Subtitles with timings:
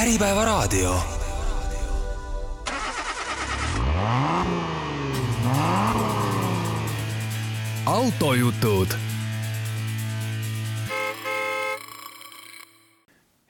[0.00, 0.94] Äripäevaraadio.
[7.86, 8.86] autojutud.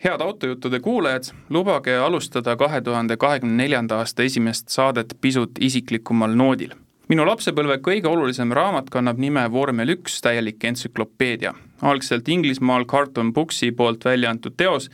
[0.05, 6.75] head autojuttude kuulajad, lubage alustada kahe tuhande kahekümne neljanda aasta esimest saadet pisut isiklikumal noodil
[7.11, 11.55] minu lapsepõlve kõige olulisem raamat kannab nime Vormel üks täielik entsüklopeedia.
[11.83, 14.91] algselt Inglismaal Carlton Booksi poolt välja antud teos,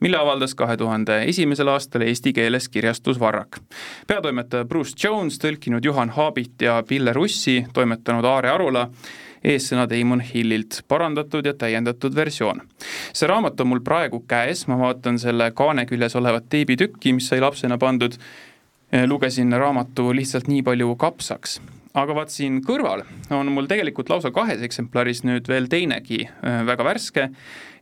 [0.00, 3.60] mille avaldas kahe tuhande esimesel aastal eesti keeles kirjastus Varrak.
[4.06, 8.88] peatoimetaja Bruce Jones, tõlkinud Juhan Haabit ja Pille Russi, toimetanud Aare Arula,
[9.44, 12.62] eessõna Damon Hillilt, parandatud ja täiendatud versioon.
[13.12, 17.40] see raamat on mul praegu käes, ma vaatan selle kaane küljes olevat teibitükki, mis sai
[17.40, 18.18] lapsena pandud,
[19.06, 21.60] lugesin raamatu lihtsalt nii palju kapsaks
[21.96, 26.22] aga vaat siin kõrval on mul tegelikult lausa kahes eksemplaris nüüd veel teinegi
[26.68, 27.30] väga värske,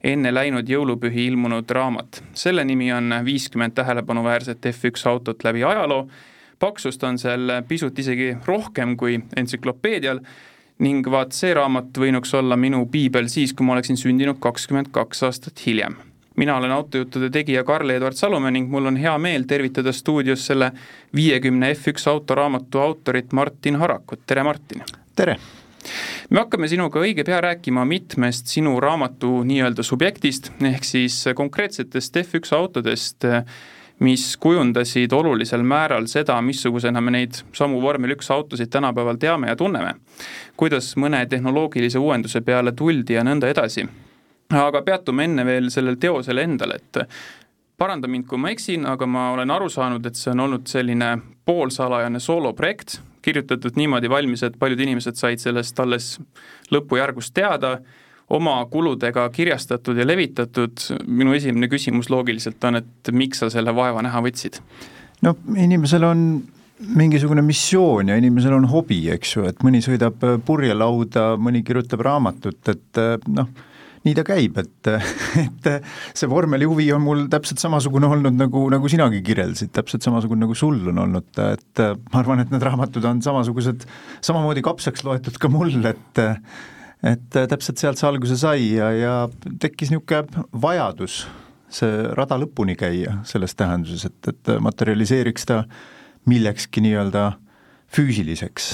[0.05, 2.23] enne läinud jõulupühi ilmunud raamat.
[2.35, 6.09] selle nimi on viiskümmend tähelepanuväärset F1 autot läbi ajaloo,
[6.59, 10.23] paksust on seal pisut isegi rohkem kui entsüklopeedial
[10.85, 15.23] ning vaat see raamat võinuks olla minu piibel siis, kui ma oleksin sündinud kakskümmend kaks
[15.27, 15.99] aastat hiljem
[16.37, 20.73] mina olen autojuttude tegija Karl-Edvard Salumäe ning mul on hea meel tervitada stuudios selle
[21.15, 24.83] viiekümne F1 autoraamatu autorit Martin Harakut, tere Martin!
[25.17, 25.37] tere!
[26.31, 32.55] me hakkame sinuga õige pea rääkima mitmest sinu raamatu nii-öelda subjektist, ehk siis konkreetsetest F1
[32.57, 33.27] autodest,
[34.05, 39.57] mis kujundasid olulisel määral seda, missugusena me neid samu vormel üks autosid tänapäeval teame ja
[39.57, 39.95] tunneme.
[40.57, 43.87] kuidas mõne tehnoloogilise uuenduse peale tuldi ja nõnda edasi.
[44.53, 47.01] Aga peatume enne veel sellel teosel endal, et
[47.81, 51.11] paranda mind, kui ma eksin, aga ma olen aru saanud, et see on olnud selline
[51.49, 56.15] poolsalajane sooloprojekt, kirjutatud niimoodi valmis, et paljud inimesed said sellest alles
[56.73, 57.79] lõpujärgus teada,
[58.33, 64.05] oma kuludega kirjastatud ja levitatud, minu esimene küsimus loogiliselt on, et miks sa selle vaeva
[64.05, 64.61] näha võtsid?
[65.25, 66.25] no inimesel on
[66.97, 72.61] mingisugune missioon ja inimesel on hobi, eks ju, et mõni sõidab purjelauda, mõni kirjutab raamatut,
[72.73, 73.01] et
[73.33, 73.49] noh,
[74.05, 74.91] nii ta käib, et,
[75.45, 75.69] et
[76.13, 80.57] see vormeli huvi on mul täpselt samasugune olnud, nagu, nagu sinagi kirjeldasid, täpselt samasugune, nagu
[80.59, 83.87] sul on olnud, et ma arvan, et need raamatud on samasugused,
[84.25, 86.25] samamoodi kapsaks loetud ka mul, et
[87.05, 89.15] et täpselt sealt see alguse sai ja, ja
[89.61, 91.25] tekkis niisugune vajadus
[91.75, 95.65] see rada lõpuni käia selles tähenduses, et, et materialiseeriks ta
[96.31, 97.33] millekski nii-öelda
[97.93, 98.71] füüsiliseks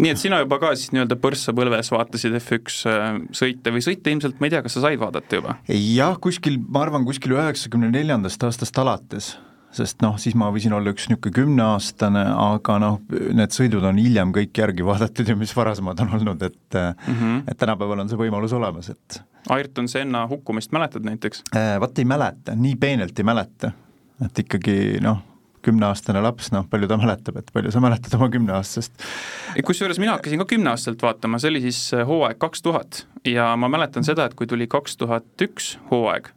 [0.00, 4.38] nii et sina juba ka siis nii-öelda põrssapõlves vaatasid F1 äh, sõite või sõite ilmselt,
[4.40, 5.56] ma ei tea, kas sa said vaadata juba?
[5.68, 9.32] jah, kuskil, ma arvan, kuskil üheksakümne neljandast aastast alates,
[9.72, 14.32] sest noh, siis ma võisin olla üks niisugune kümneaastane, aga noh, need sõidud on hiljem
[14.36, 17.42] kõik järgi vaadatud ja mis varasemad on olnud, et mm -hmm.
[17.48, 19.20] et tänapäeval on see võimalus olemas, et
[19.50, 21.42] Ayrton Senna hukkumist mäletad näiteks?
[21.56, 23.72] Äh, Vot ei mäleta, nii peenelt ei mäleta,
[24.24, 25.20] et ikkagi noh,
[25.62, 29.04] kümneaastane laps, noh, palju ta mäletab, et palju sa mäletad oma kümneaastasest?
[29.66, 33.70] kusjuures mina hakkasin ka kümneaastaselt vaatama, see oli siis äh, hooaeg kaks tuhat ja ma
[33.72, 36.32] mäletan seda, et kui tuli kaks tuhat üks hooaeg,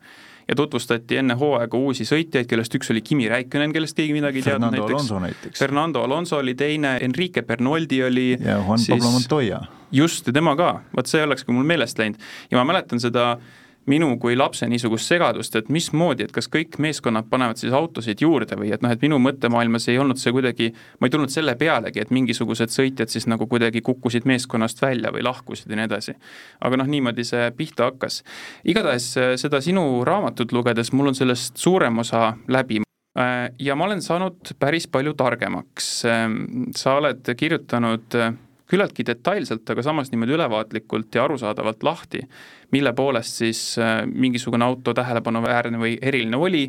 [0.48, 4.50] ja tutvustati enne hooaega uusi sõitjaid, kellest üks oli Kimi Räikkönen, kellest keegi midagi ei
[4.52, 5.12] teadnud näiteks.
[5.24, 5.60] näiteks.
[5.60, 8.94] Fernando Alonso oli teine, Enrique Bernoldi oli ja Juan siis...
[8.94, 9.62] Pablo Montoya.
[9.92, 12.22] just, ja tema ka, vot see oleks ka mul meelest läinud
[12.52, 13.54] ja ma mäletan seda äh,
[13.92, 18.58] minu kui lapse niisugust segadust, et mismoodi, et kas kõik meeskonnad panevad siis autosid juurde
[18.60, 22.02] või et noh, et minu mõttemaailmas ei olnud see kuidagi, ma ei tulnud selle pealegi,
[22.02, 26.16] et mingisugused sõitjad siis nagu kuidagi kukkusid meeskonnast välja või lahkusid ja nii edasi.
[26.62, 28.24] aga noh, niimoodi see pihta hakkas.
[28.66, 32.82] igatahes äh, seda sinu raamatut lugedes mul on sellest suurem osa läbi
[33.20, 36.06] äh, ja ma olen saanud päris palju targemaks.
[36.10, 38.34] Ähm, sa oled kirjutanud äh,
[38.70, 42.22] küllaltki detailselt, aga samas niimoodi ülevaatlikult ja arusaadavalt lahti,
[42.74, 46.66] mille poolest siis äh, mingisugune auto tähelepanuväärne või eriline oli.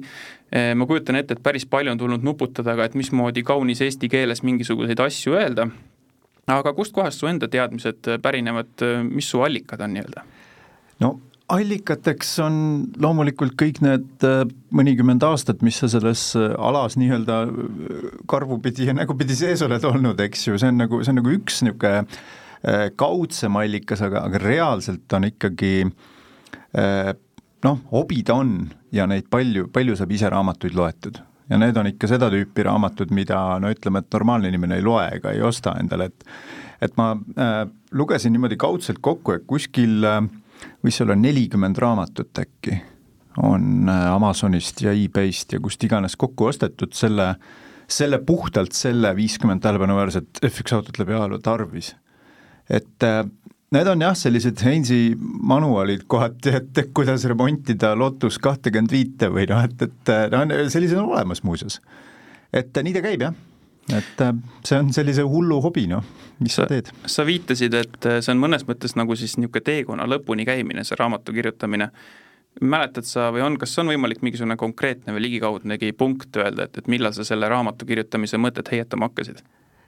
[0.52, 4.10] Äh, ma kujutan ette, et päris palju on tulnud nuputada ka, et mismoodi kaunis eesti
[4.12, 5.68] keeles mingisuguseid asju öelda.
[6.46, 10.22] aga kustkohast su enda teadmised pärinevad, mis su allikad on nii-öelda?
[11.00, 11.16] no
[11.52, 12.56] allikateks on
[13.02, 14.42] loomulikult kõik need äh,
[14.74, 20.20] mõnikümmend aastat, mis sa selles äh, alas nii-öelda äh, karvupidi ja nägupidi sees oled olnud,
[20.26, 22.04] eks ju, see on nagu, see on nagu üks niisugune
[22.98, 25.84] kaudsem allikas, aga, aga reaalselt on ikkagi
[27.62, 28.56] noh, hobi ta on
[28.96, 31.20] ja neid palju, palju saab ise raamatuid loetud.
[31.46, 35.04] ja need on ikka seda tüüpi raamatud, mida no ütleme, et normaalne inimene ei loe
[35.20, 36.26] ega ei osta endale, et
[36.82, 40.25] et ma äh, lugesin niimoodi kaudselt kokku, et kuskil äh,
[40.85, 42.81] võis olla nelikümmend raamatut äkki,
[43.43, 47.35] on äh, Amazonist ja e-Bayst ja kust iganes kokku ostetud selle,
[47.88, 51.94] selle puhtalt selle viiskümmend tähelepanuväärset F1 autot läbi ajaloo tarvis.
[52.70, 53.25] et äh,
[53.75, 59.64] Need on jah, sellised Heinzi manuaalid kohati, et kuidas remontida Lotus kahtekümmet viite või noh,
[59.67, 61.81] et, et noh, sellised on olemas muuseas.
[62.55, 63.35] et nii ta käib jah,
[63.94, 64.23] et
[64.67, 66.05] see on sellise hullu hobi noh,
[66.43, 66.91] mis sa, sa teed.
[67.06, 71.35] sa viitasid, et see on mõnes mõttes nagu siis niisugune teekonna lõpuni käimine, see raamatu
[71.37, 71.91] kirjutamine
[72.61, 76.88] mäletad sa või on, kas on võimalik mingisugune konkreetne või ligikaudnegi punkt öelda, et, et
[76.88, 79.43] millal sa selle raamatu kirjutamise mõtet heietama hakkasid?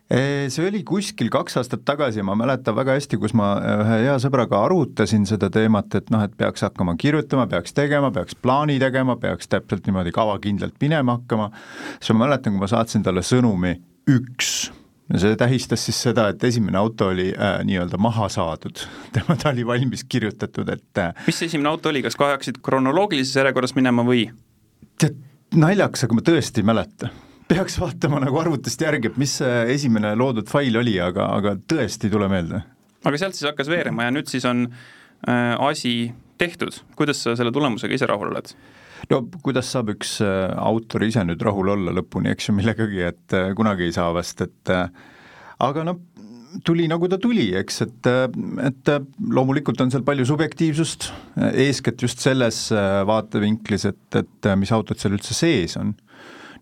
[0.09, 4.63] See oli kuskil kaks aastat tagasi, ma mäletan väga hästi, kus ma ühe hea sõbraga
[4.65, 9.53] arutasin seda teemat, et noh, et peaks hakkama kirjutama, peaks tegema, peaks plaani tegema, peaks
[9.53, 11.51] täpselt niimoodi kavakindlalt minema hakkama,
[11.99, 13.77] siis ma mäletan, kui ma saatsin talle sõnumi
[14.09, 14.71] üks
[15.13, 18.81] no see tähistas siis seda, et esimene auto oli äh, nii-öelda maha saadud,
[19.15, 22.63] tema, ta oli valmis kirjutatud, et äh, mis see esimene auto oli, kas kohe hakkasid
[22.65, 24.29] kronoloogilises järjekorras minema või?
[25.01, 25.21] tead,
[25.57, 27.13] naljakas, aga ma tõesti ei mäleta
[27.49, 32.09] peaks vaatama nagu arvutist järgi, et mis see esimene loodud fail oli, aga, aga tõesti
[32.09, 32.63] ei tule meelde.
[33.05, 37.53] aga sealt siis hakkas veerema ja nüüd siis on äh, asi tehtud, kuidas sa selle
[37.55, 38.53] tulemusega ise rahul oled?
[39.13, 43.37] no kuidas saab üks äh, autor ise nüüd rahul olla lõpuni, eks ju, millegagi, et
[43.37, 44.89] äh, kunagi ei saa vast, et äh,
[45.65, 46.01] aga noh,
[46.65, 48.09] tuli nagu ta tuli, eks, et,
[48.65, 48.91] et
[49.37, 51.11] loomulikult on seal palju subjektiivsust,
[51.61, 52.63] eeskätt just selles
[53.07, 55.93] vaatevinklis, et, et mis autod seal üldse sees on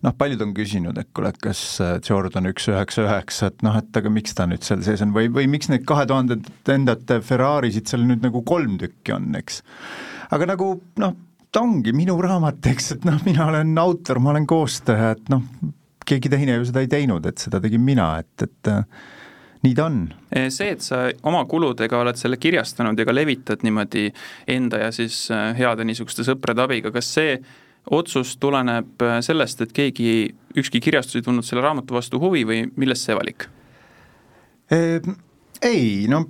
[0.05, 3.77] noh, paljud on küsinud, et kuule, et kas äh, Jordan üks üheksa üheksa, et noh,
[3.79, 7.89] et aga miks ta nüüd seal sees on või, või miks neid kahe tuhandendate Ferrarisid
[7.89, 9.61] seal nüüd nagu kolm tükki on, eks.
[10.35, 10.71] aga nagu
[11.01, 11.17] noh,
[11.51, 15.45] ta ongi minu raamat, eks, et noh, mina olen autor, ma olen koostaja, et noh,
[16.07, 18.83] keegi teine ju seda ei teinud, et seda tegin mina, et, et äh,
[19.65, 20.01] nii ta on.
[20.53, 24.09] see, et sa oma kuludega oled selle kirjastanud ja ka levitad niimoodi
[24.53, 27.39] enda ja siis äh, heade niisuguste sõprade abiga, kas see
[27.91, 32.65] otsus tuleneb äh, sellest, et keegi, ükski kirjastus ei tundnud selle raamatu vastu huvi või
[32.75, 33.49] millest see valik?
[35.63, 36.21] ei, no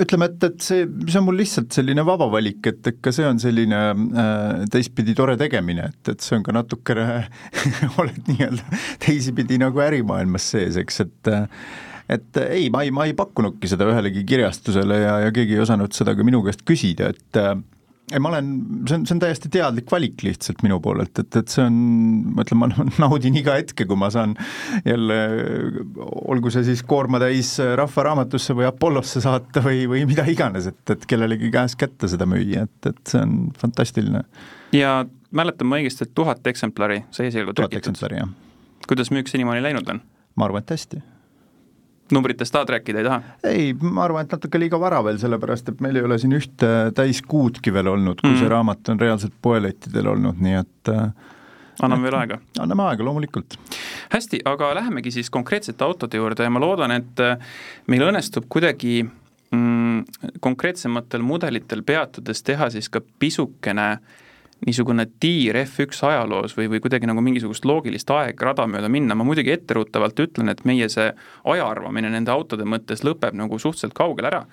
[0.00, 3.40] ütleme, et, et see, see on mul lihtsalt selline vaba valik, et ikka see on
[3.42, 7.26] selline äh, teistpidi tore tegemine, et, et see on ka natukene
[8.00, 11.34] oled nii-öelda teisipidi nagu ärimaailmas sees, eks, et
[12.14, 15.94] et ei, ma ei, ma ei pakkunudki seda ühelegi kirjastusele ja, ja keegi ei osanud
[15.96, 17.40] seda ka minu käest küsida, et
[18.12, 18.48] ei, ma olen,
[18.88, 21.78] see on, see on täiesti teadlik valik lihtsalt minu poolelt, et, et see on,
[22.36, 22.68] ma ütlen, ma
[23.06, 24.36] naudin iga hetke, kui ma saan
[24.84, 25.18] jälle,
[26.34, 31.08] olgu see siis koormatäis Rahva Raamatusse või Apollosse saata või, või mida iganes, et, et
[31.10, 34.24] kellelegi käest kätte seda müüa, et, et see on fantastiline.
[34.76, 34.98] ja
[35.34, 37.80] mäletan ma õigesti, et tuhat eksemplari sai esialgu trükitud?
[37.80, 38.86] tuhat eksemplari, jah.
[38.90, 40.04] kuidas müük senimaani läinud on?
[40.36, 41.00] ma arvan, et hästi
[42.12, 43.22] numbritest tahad rääkida, ei taha?
[43.44, 46.70] ei, ma arvan, et natuke liiga vara veel, sellepärast et meil ei ole siin ühte
[46.96, 48.40] täiskuudki veel olnud, kui mm.
[48.42, 51.06] see raamat on reaalselt poelettidel olnud, nii et äh,
[51.82, 52.40] anname veel aega?
[52.60, 53.58] anname aega, loomulikult.
[54.12, 57.38] hästi, aga lähemegi siis konkreetsete autode juurde ja ma loodan, et äh,
[57.88, 64.20] meil õnnestub kuidagi mm, konkreetsematel mudelitel peatudes teha siis ka pisukene äh,
[64.66, 69.52] niisugune tiir F1 ajaloos või, või kuidagi nagu mingisugust loogilist aegrada mööda minna, ma muidugi
[69.54, 74.44] etteruttavalt ütlen, et meie see aja arvamine nende autode mõttes lõpeb nagu suhteliselt kaugel ära,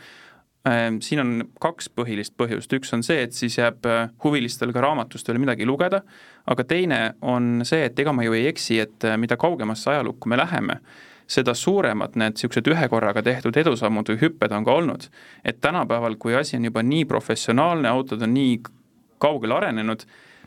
[0.68, 1.32] ehm, siin on
[1.64, 5.68] kaks põhilist põhjust, üks on see, et siis jääb äh, huvilistel ka raamatust veel midagi
[5.70, 6.04] lugeda,
[6.46, 10.32] aga teine on see, et ega ma ju ei eksi, et äh, mida kaugemasse ajalukku
[10.32, 10.82] me läheme,
[11.32, 15.08] seda suuremad need niisugused ühe korraga tehtud edusammud või hüpped on ka olnud.
[15.46, 18.60] et tänapäeval, kui asi on juba nii professionaalne, autod on nii
[19.22, 20.06] kaugele arenenud,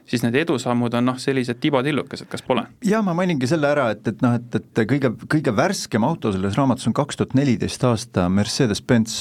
[0.08, 2.66] siis need edusammud on noh, sellised tibatillukesed, kas pole?
[2.84, 6.58] jaa, ma mainingi selle ära, et, et noh, et, et kõige, kõige värskem auto selles
[6.58, 9.18] raamatus on kaks tuhat neliteist aasta Mercedes-Benz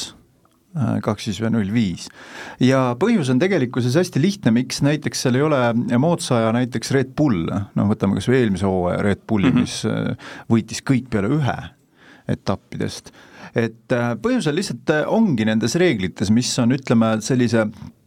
[0.75, 2.09] äh, kaks siis null viis.
[2.63, 5.61] ja põhjus on tegelikkuses hästi lihtne, miks näiteks seal ei ole
[6.01, 9.69] moodsa aja näiteks Red Bull, noh võtame kas või eelmise hooaja Red Bulli mm, -hmm.
[9.69, 11.59] mis äh, võitis kõik peale ühe
[12.33, 13.11] etappidest,
[13.55, 17.65] et äh, põhjus on lihtsalt, ongi nendes reeglites, mis on, ütleme, sellise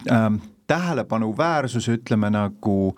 [0.09, 0.29] äh,
[0.67, 2.95] tähelepanuväärsus, ütleme nagu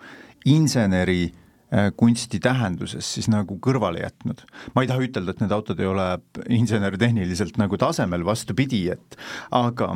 [0.48, 4.42] inseneri äh, kunsti tähenduses siis nagu kõrvale jätnud.
[4.74, 6.08] ma ei taha ütelda, et need autod ei ole
[6.48, 9.18] insenertehniliselt nagu tasemel, vastupidi, et
[9.50, 9.94] aga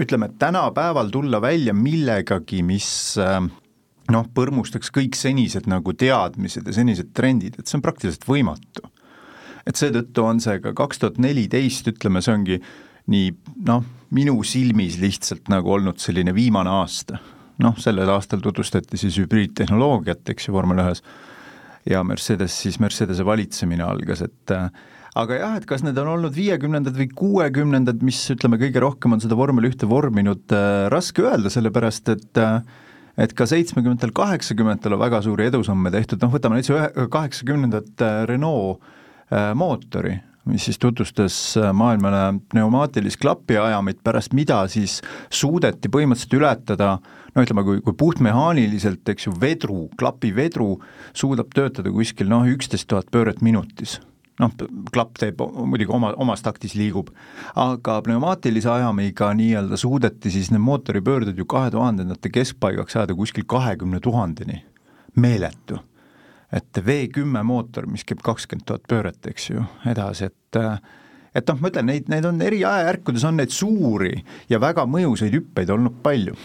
[0.00, 3.40] ütleme, et tänapäeval tulla välja millegagi, mis äh,
[4.12, 8.88] noh, põrmustaks kõik senised nagu teadmised ja senised trendid, et see on praktiliselt võimatu.
[9.66, 12.56] et seetõttu on see ka kaks tuhat neliteist, ütleme, see ongi
[13.10, 13.32] nii
[13.66, 17.18] noh, minu silmis lihtsalt nagu olnud selline viimane aasta.
[17.62, 21.02] noh, sellel aastal tutvustati siis hübriidtehnoloogiat, eks ju, vormel ühes,
[21.86, 24.70] ja Mercedes siis, Mercedese valitsemine algas, et äh,
[25.14, 29.22] aga jah, et kas need on olnud viiekümnendad või kuuekümnendad, mis ütleme, kõige rohkem on
[29.22, 32.58] seda vormel ühte vorminud äh,, raske öelda, sellepärast et äh,
[33.20, 38.80] et ka seitsmekümnendatel, kaheksakümnendatel on väga suuri edusamme tehtud, noh võtame näiteks kaheksakümnendat äh, Renault
[39.28, 40.16] äh, mootori
[40.50, 41.34] mis siis tutvustas
[41.72, 46.96] maailmale pneumaatilist klapiajamit, pärast mida siis suudeti põhimõtteliselt ületada
[47.34, 50.74] no ütleme, kui, kui puhtmehaaniliselt, eks ju, vedru, klapivedru
[51.14, 54.00] suudab töötada kuskil noh, üksteist tuhat pööret minutis
[54.40, 54.52] noh,
[54.92, 57.12] klapp teeb muidugi oma, omas taktis liigub,
[57.58, 64.00] aga pneumaatilise ajamiga nii-öelda suudeti siis need mootoripöörded ju kahe tuhandendate keskpaigaks ajada kuskil kahekümne
[64.02, 64.62] tuhandeni,
[65.14, 65.82] meeletu.
[66.52, 70.60] Et V kümme mootor, mis käib kakskümmend tuhat pööret, eks ju, edasi, et
[71.32, 74.12] et noh, ma ütlen, neid, neid on eri ajajärkudes on neid suuri
[74.52, 76.36] ja väga mõjusaid hüppeid olnud palju.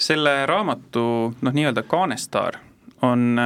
[0.00, 1.02] Selle raamatu
[1.40, 2.56] noh, nii-öelda kaanestaar
[3.04, 3.36] on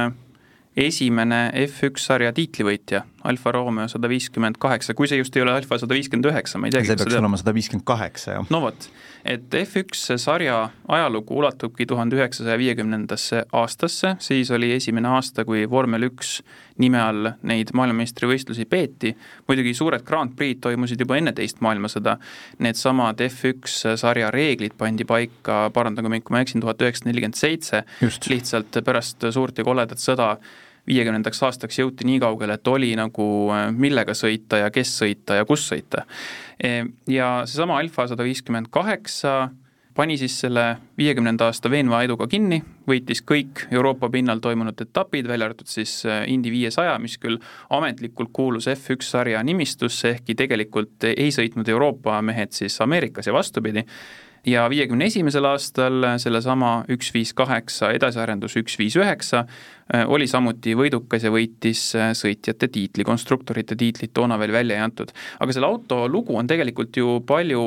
[0.75, 5.77] esimene F1 sarja tiitlivõitja, Alfa Romeo sada viiskümmend kaheksa, kui see just ei ole Alfa
[5.81, 6.89] sada viiskümmend üheksa, ma ei teagi.
[6.89, 8.47] see peaks olema sada viiskümmend kaheksa, jah.
[8.53, 8.87] no vot,
[9.25, 16.09] et F1 sarja ajalugu ulatubki tuhande üheksasaja viiekümnendasse aastasse, siis oli esimene aasta, kui vormel
[16.09, 16.39] üks
[16.81, 19.13] nime all neid maailmameistrivõistlusi peeti,
[19.49, 22.17] muidugi suured Grand Prix'd toimusid juba enne teist maailmasõda,
[22.63, 27.85] needsamad F1 sarja reeglid pandi paika, parandage mind, kui ma eksin, tuhat üheksasada nelikümmend seitse,
[28.31, 30.35] lihtsalt pärast suurt ja koledat sõda
[30.91, 35.47] viiekümnendaks aastaks jõuti nii kaugele, et oli nagu äh, millega sõita ja kes sõita ja
[35.47, 36.05] kus sõita.
[36.61, 39.49] E, ja seesama Alfa sada viiskümmend kaheksa
[39.95, 40.63] pani siis selle
[40.97, 46.23] viiekümnenda aasta veenva eduga kinni, võitis kõik Euroopa pinnal toimunud etapid, välja arvatud siis äh,
[46.31, 52.55] Indy viiesaja, mis küll ametlikult kuulus F1 sarja nimistusse, ehkki tegelikult ei sõitnud Euroopa mehed
[52.55, 53.85] siis Ameerikas ja vastupidi
[54.45, 60.73] ja viiekümne esimesel aastal sellesama üks viis kaheksa edasiarendus üks viis üheksa äh, oli samuti
[60.77, 65.13] võidukas ja võitis äh, sõitjate tiitli, konstruktorite tiitlit toona veel välja ei antud.
[65.39, 67.65] aga selle auto lugu on tegelikult ju palju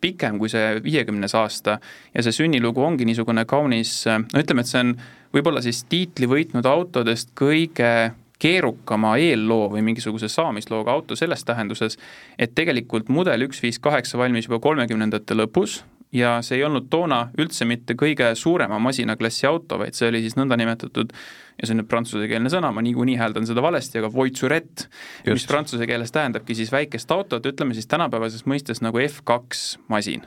[0.00, 1.78] pikem kui see viiekümnes aasta
[2.14, 4.94] ja see sünnilugu ongi niisugune kaunis, äh, no ütleme, et see on
[5.34, 7.92] võib-olla siis tiitli võitnud autodest kõige
[8.38, 11.98] keerukama eelloo või mingisuguse saamislooga auto selles tähenduses,
[12.38, 15.80] et tegelikult mudel üks viis kaheksa valmis juba kolmekümnendate lõpus,
[16.12, 20.38] ja see ei olnud toona üldse mitte kõige suurema masinaklassi auto, vaid see oli siis
[20.38, 24.86] nõndanimetatud ja see on nüüd prantsusekeelne sõna, ma niikuinii hääldan seda valesti, aga voitsurett,
[25.28, 30.24] mis prantsuse keeles tähendabki siis väikest autot, ütleme siis tänapäevases mõistes nagu F2 masin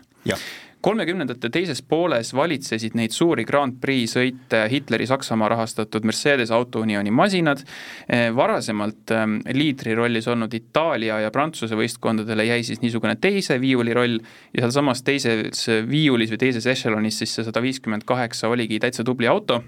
[0.82, 7.64] kolmekümnendate teises pooles valitsesid neid suuri Grand Prix sõite Hitleri Saksamaa rahastatud Mercedes Autounioni masinad,
[8.10, 9.26] eh, varasemalt eh,
[9.58, 14.18] liidri rollis olnud Itaalia ja Prantsuse võistkondadele jäi siis niisugune teise viiuli roll
[14.54, 19.30] ja sealsamas teises viiulis või teises ešelonis siis see sada viiskümmend kaheksa oligi täitsa tubli
[19.30, 19.62] auto,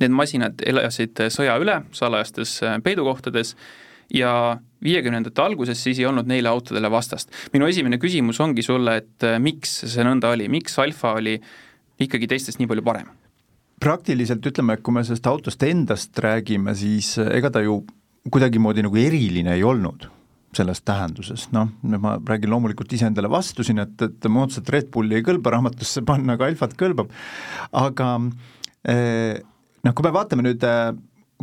[0.00, 3.56] need masinad elasid sõja üle salajastes eh, peidukohtades
[4.14, 4.32] ja
[4.84, 7.30] viiekümnendate alguses siis ei olnud neile autodele vastast.
[7.52, 11.36] minu esimene küsimus ongi sulle, et äh, miks see nõnda oli, miks Alfa oli
[12.00, 13.10] ikkagi teistest nii palju parem?
[13.80, 17.82] praktiliselt ütleme, kui me sellest autost endast räägime, siis äh, ega ta ju
[18.30, 20.08] kuidagimoodi nagu eriline ei olnud
[20.56, 21.68] selles tähenduses, noh,
[22.02, 26.34] ma räägin loomulikult iseendale vastu siin, et, et moodsat Red Bulli ei kõlba raamatusse panna,
[26.34, 27.12] aga Alfat kõlbab,
[27.78, 28.08] aga
[28.82, 29.38] eh,
[29.86, 30.66] noh, kui me vaatame nüüd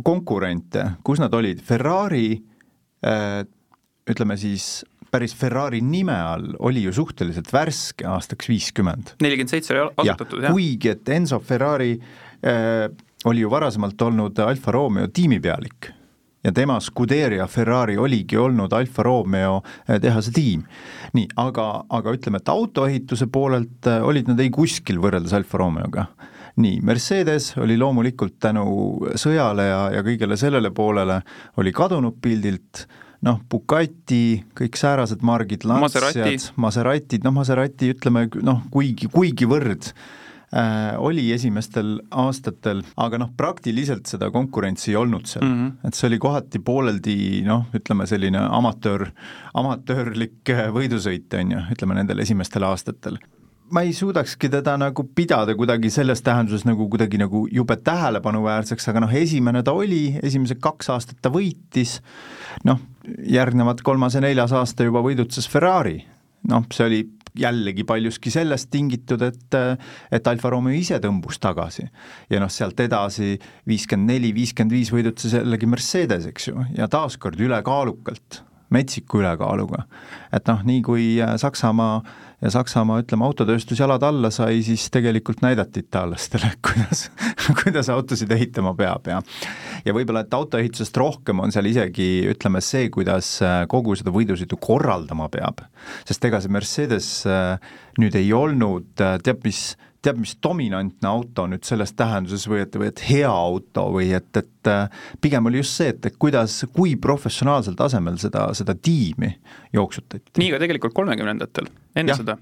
[0.04, 2.57] konkurente, kus nad olid, Ferrari Äh,
[2.98, 9.14] ütleme siis päris Ferrari nime all oli ju suhteliselt värske aastaks viiskümmend.
[9.22, 10.52] nelikümmend seitse oli asutatud, jah.
[10.52, 12.88] kuigi, et Enzo Ferrari äh,
[13.28, 15.92] oli ju varasemalt olnud Alfa Romeo tiimipealik
[16.44, 20.64] ja tema Scuderia Ferrari oligi olnud Alfa Romeo äh, tehase tiim.
[21.12, 26.08] nii, aga, aga ütleme, et autoehituse poolelt äh, olid nad ei kuskil võrreldes Alfa Romeoga
[26.58, 28.68] nii, Mercedes oli loomulikult tänu
[29.18, 31.20] sõjale ja, ja kõigele sellele poolele,
[31.60, 32.86] oli kadunud pildilt,
[33.26, 41.28] noh, Bugatti, kõik säärased margid, Lanciad, Maseratid, noh, Maserati ütleme noh, kuigi, kuigivõrd äh, oli
[41.34, 45.46] esimestel aastatel, aga noh, praktiliselt seda konkurentsi ei olnud seal.
[45.46, 45.88] Mm, -hmm.
[45.88, 49.08] et see oli kohati pooleldi noh, ütleme selline amatöör,
[49.54, 53.18] amatöörlik võidusõit, on ju, ütleme nendel esimestel aastatel
[53.70, 59.02] ma ei suudakski teda nagu pidada kuidagi selles tähenduses nagu kuidagi nagu jube tähelepanuväärseks, aga
[59.04, 61.98] noh, esimene ta oli, esimesed kaks aastat ta võitis,
[62.68, 62.80] noh,
[63.28, 66.00] järgnevad kolmas ja neljas aasta juba võidutses Ferrari,
[66.48, 67.04] noh, see oli
[67.38, 69.56] jällegi paljuski sellest tingitud, et
[70.12, 71.86] et Alfa Romeo ise tõmbus tagasi.
[72.30, 73.36] ja noh, sealt edasi
[73.68, 78.42] viiskümmend neli, viiskümmend viis võidutses jällegi Mercedes, eks ju, ja taaskord ülekaalukalt,
[78.74, 79.84] metsiku ülekaaluga.
[80.32, 81.04] et noh, nii kui
[81.36, 82.02] Saksamaa
[82.42, 87.08] ja Saksamaa, ütleme, autotööstus jalad alla sai, siis tegelikult näidati itaallastele, kuidas,
[87.62, 89.22] kuidas autosid ehitama peab ja
[89.86, 94.58] ja võib-olla, et autoehitusest rohkem on seal isegi ütleme see, kuidas äh, kogu seda võidusõidu
[94.60, 95.64] korraldama peab.
[96.08, 97.58] sest ega see Mercedes äh,
[97.98, 102.76] nüüd ei olnud, äh, teab mis, teab, mis dominantne auto nüüd selles tähenduses või et,
[102.78, 104.86] või et hea auto või et, et äh,
[105.24, 109.32] pigem oli just see, et, et kuidas, kui professionaalsel tasemel seda, seda tiimi
[109.74, 110.38] jooksutati.
[110.38, 112.20] nii ka tegelikult kolmekümnendatel, enne ja.
[112.20, 112.38] seda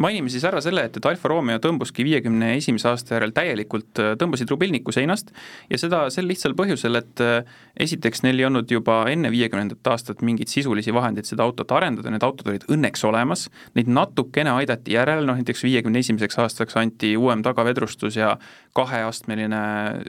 [0.00, 4.12] mainime siis ära selle, et, et Alfa Romeo tõmbuski viiekümne esimese aasta järel täielikult, äh,
[4.20, 5.34] tõmbasid rubilniku seinast
[5.70, 7.50] ja seda sel lihtsal põhjusel, et äh,
[7.80, 12.24] esiteks neil ei olnud juba enne viiekümnendat aastat mingeid sisulisi vahendeid seda autot arendada, need
[12.24, 17.44] autod olid õnneks olemas, neid natukene aidati järele, noh näiteks viiekümne esimeseks aastaks anti uuem
[17.44, 18.36] tagavedrustus ja
[18.76, 19.60] kaheastmeline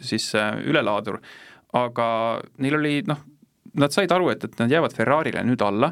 [0.05, 1.20] siis äh, ülelaadur,
[1.75, 2.08] aga
[2.63, 3.20] neil oli noh,
[3.79, 5.91] nad said aru, et, et nad jäävad Ferrarile nüüd alla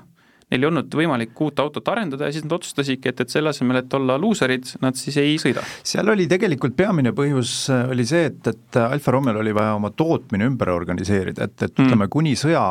[0.49, 3.81] neil ei olnud võimalik uut autot arendada ja siis nad otsustasidki, et, et selle asemel,
[3.83, 5.63] et olla luuserid, nad siis ei sõida.
[5.85, 9.93] seal oli tegelikult peamine põhjus äh, oli see, et, et Alfa Romeol oli vaja oma
[9.93, 11.85] tootmine ümber organiseerida, et, et mm.
[11.85, 12.65] ütleme, kuni sõja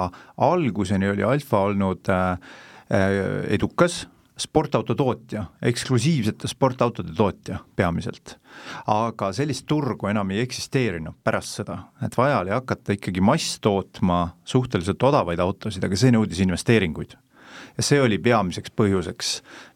[0.48, 2.54] alguseni oli Alfa olnud äh,
[2.88, 3.18] äh
[3.58, 4.06] edukas
[4.38, 8.36] sportauto tootja, eksklusiivsete sportautode tootja peamiselt.
[8.86, 14.28] aga sellist turgu enam ei eksisteerinud pärast seda, et vaja oli hakata ikkagi mass tootma
[14.44, 17.16] suhteliselt odavaid autosid, aga see nõudis investeeringuid
[17.78, 19.32] ja see oli peamiseks põhjuseks,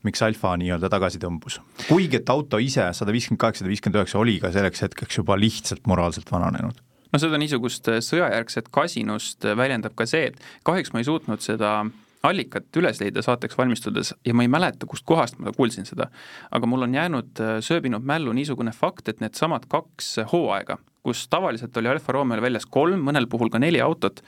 [0.07, 1.61] miks Alfa nii-öelda tagasi tõmbus.
[1.87, 5.39] kuigi et auto ise, sada viiskümmend kaheksa, sada viiskümmend üheksa, oli ka selleks hetkeks juba
[5.39, 6.83] lihtsalt moraalselt vananenud.
[7.13, 11.83] No seda niisugust sõjajärgset kasinust väljendab ka see, et kahjuks ma ei suutnud seda
[12.27, 16.09] allikat üles leida saateks valmistudes ja ma ei mäleta, kust kohast ma kuulsin seda,
[16.51, 21.91] aga mul on jäänud, sööbinud mällu niisugune fakt, et needsamad kaks hooaega, kus tavaliselt oli
[21.93, 24.23] Alfa Romeo'l väljas kolm, mõnel puhul ka neli autot,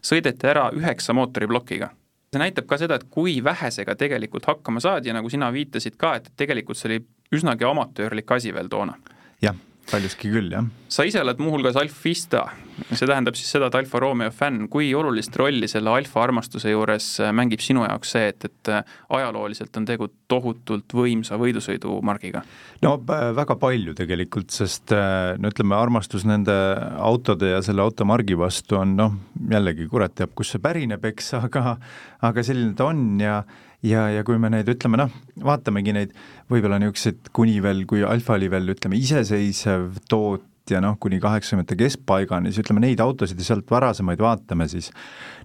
[0.00, 1.90] sõideti ära üheksa mootoriplokiga
[2.30, 6.14] see näitab ka seda, et kui vähesega tegelikult hakkama saadi ja nagu sina viitasid ka,
[6.20, 7.00] et tegelikult see oli
[7.34, 8.94] üsnagi amatöörlik asi veel toona.
[9.42, 9.56] jah
[9.90, 10.66] paljuski küll, jah.
[10.90, 12.44] sa ise oled muuhulgas alfista,
[12.88, 17.08] see tähendab siis seda, et Alfa Romeo fänn, kui olulist rolli selle alfa armastuse juures
[17.22, 22.44] äh, mängib sinu jaoks see, et, et äh, ajalooliselt on tegu tohutult võimsa võidusõidumargiga?
[22.84, 26.54] no väga palju tegelikult, sest äh, no ütleme, armastus nende
[27.00, 29.18] autode ja selle automargi vastu on noh,
[29.50, 31.76] jällegi kurat teab, kust see pärineb, eks, aga
[32.26, 33.40] aga selline ta on ja
[33.86, 35.12] ja, ja kui me neid ütleme noh,
[35.44, 36.14] vaatamegi neid
[36.50, 42.52] võib-olla niisuguseid kuni veel, kui Alfa oli veel ütleme iseseisev tootja noh, kuni kaheksakümnendate keskpaigani,
[42.52, 44.90] siis ütleme neid autosid ja sealt varasemaid vaatame, siis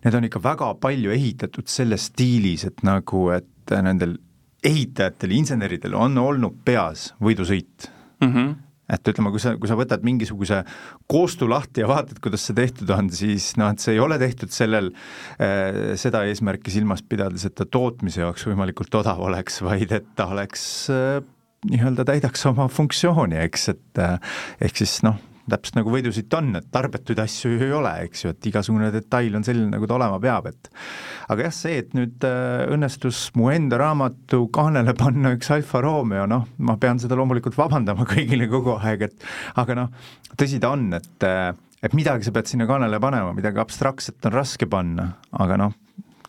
[0.04, 4.18] need on ikka väga palju ehitatud selles stiilis, et nagu, et nendel
[4.66, 7.90] ehitajatel, inseneridel on olnud peas võidusõit
[8.22, 8.32] mm.
[8.32, 8.54] -hmm
[8.92, 10.62] et ütleme, kui sa, kui sa võtad mingisuguse
[11.10, 14.54] koostu lahti ja vaatad, kuidas see tehtud on, siis noh, et see ei ole tehtud
[14.54, 14.92] sellel
[15.40, 20.30] äh,, seda eesmärki silmas pidades, et ta tootmise jaoks võimalikult odav oleks, vaid et ta
[20.36, 21.22] oleks äh,
[21.70, 24.20] nii-öelda täidaks oma funktsiooni, eks, et äh,
[24.62, 25.18] ehk siis noh,
[25.52, 29.38] täpselt nagu võidusõit on, et tarbetuid asju ju ei ole, eks ju, et igasugune detail
[29.38, 30.70] on selline, nagu ta olema peab, et
[31.34, 36.26] aga jah, see, et nüüd äh, õnnestus mu enda raamatu kaanele panna üks Alfa Romeo,
[36.30, 39.30] noh, ma pean seda loomulikult vabandama kõigile kogu aeg, et
[39.62, 41.52] aga noh, tõsi ta on, et äh,
[41.86, 45.76] et midagi sa pead sinna kaanele panema, midagi abstraktset on raske panna, aga noh,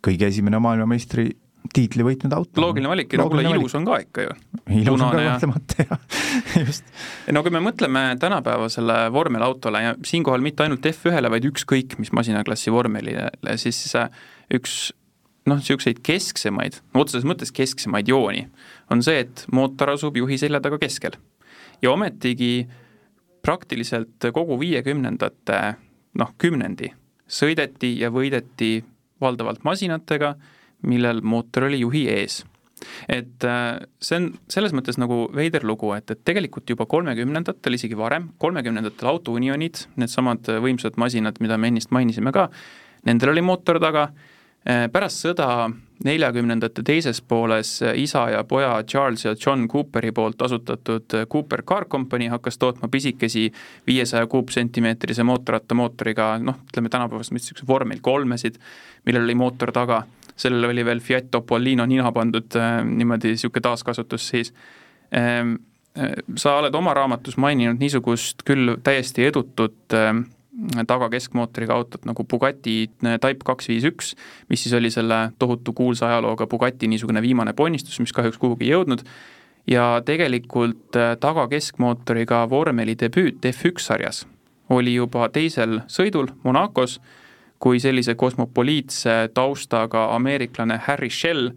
[0.04, 1.30] kõige esimene maailmameistri
[1.74, 2.60] tiitli võitnud auto.
[2.60, 4.34] loogiline valik ja kuule, ilus on ka ikka ju.
[4.80, 5.98] ilus on ka kahtlemata ja
[6.66, 6.86] just.
[7.32, 12.74] no kui me mõtleme tänapäevasele vormelautole ja siinkohal mitte ainult F1-le, vaid ükskõik mis masinaklassi
[12.74, 13.82] vormelile, siis
[14.54, 14.78] üks
[15.46, 18.46] noh, niisuguseid kesksemaid, otseses mõttes kesksemaid jooni
[18.90, 21.18] on see, et mootor asub juhi selja taga keskel.
[21.82, 22.66] ja ometigi
[23.42, 25.60] praktiliselt kogu viiekümnendate
[26.18, 26.90] noh, kümnendi
[27.26, 28.80] sõideti ja võideti
[29.20, 30.34] valdavalt masinatega
[30.86, 32.44] millel mootor oli juhi ees.
[33.08, 37.96] Et äh, see on selles mõttes nagu veider lugu, et, et tegelikult juba kolmekümnendatel, isegi
[37.96, 42.50] varem, kolmekümnendatel autounionid, needsamad võimsad masinad, mida me ennist mainisime ka,
[43.08, 44.10] nendel oli mootor taga,
[44.68, 45.48] äh, pärast sõda
[46.04, 52.28] neljakümnendate teises pooles isa ja poja Charles ja John Cooperi poolt asutatud Cooper Car Company
[52.28, 53.46] hakkas tootma pisikesi
[53.86, 58.60] viiesaja kuupsentimeetrise mootorrattamootoriga, noh, ütleme tänapäevast niisuguse vormel kolmesid,
[59.08, 60.02] millel oli mootor taga
[60.36, 64.52] sellele oli veel Fiat Topolino nina pandud äh, niimoodi niisugune taaskasutus siis.
[65.16, 65.56] Ähm,
[65.98, 70.26] äh, sa oled oma raamatus maininud niisugust küll täiesti edutut ähm,
[70.86, 74.14] tagakeskmootoriga autot nagu Bugatti äh, Type kaks viis üks,
[74.50, 78.76] mis siis oli selle tohutu kuulsa ajalooga Bugatti niisugune viimane ponnistus, mis kahjuks kuhugi ei
[78.76, 79.04] jõudnud,
[79.66, 84.26] ja tegelikult tagakeskmootoriga vormeli debüüt F1 sarjas
[84.68, 86.98] oli juba teisel sõidul Monacos
[87.58, 91.50] kui sellise kosmopoliitse taustaga ameeriklane Harry Shell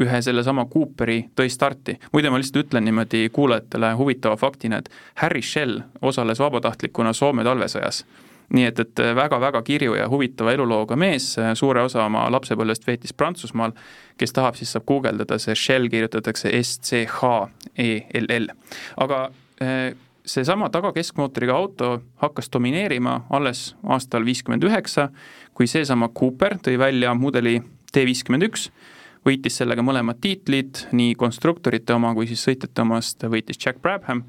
[0.00, 1.96] ühe sellesama Cooperi tõi starti.
[2.12, 4.90] muide, ma lihtsalt ütlen niimoodi kuulajatele huvitava faktina, et
[5.22, 8.04] Harry Shell osales vabatahtlikuna Soome talvesõjas.
[8.52, 13.72] nii et, et väga-väga kirju ja huvitava elulooga mees, suure osa oma lapsepõlvest veetis Prantsusmaal,
[14.18, 18.46] kes tahab, siis saab guugeldada, see Shell kirjutatakse S-C-H-E-L-L.
[18.96, 19.30] aga
[20.26, 25.08] seesama tagakeskmootoriga auto hakkas domineerima alles aastal viiskümmend üheksa,
[25.54, 27.60] kui seesama Cooper tõi välja mudeli
[27.92, 28.68] T viiskümmend üks,
[29.26, 34.24] võitis sellega mõlemad tiitlid, nii konstruktorite oma kui siis sõitjate omast võitis Jack Brabham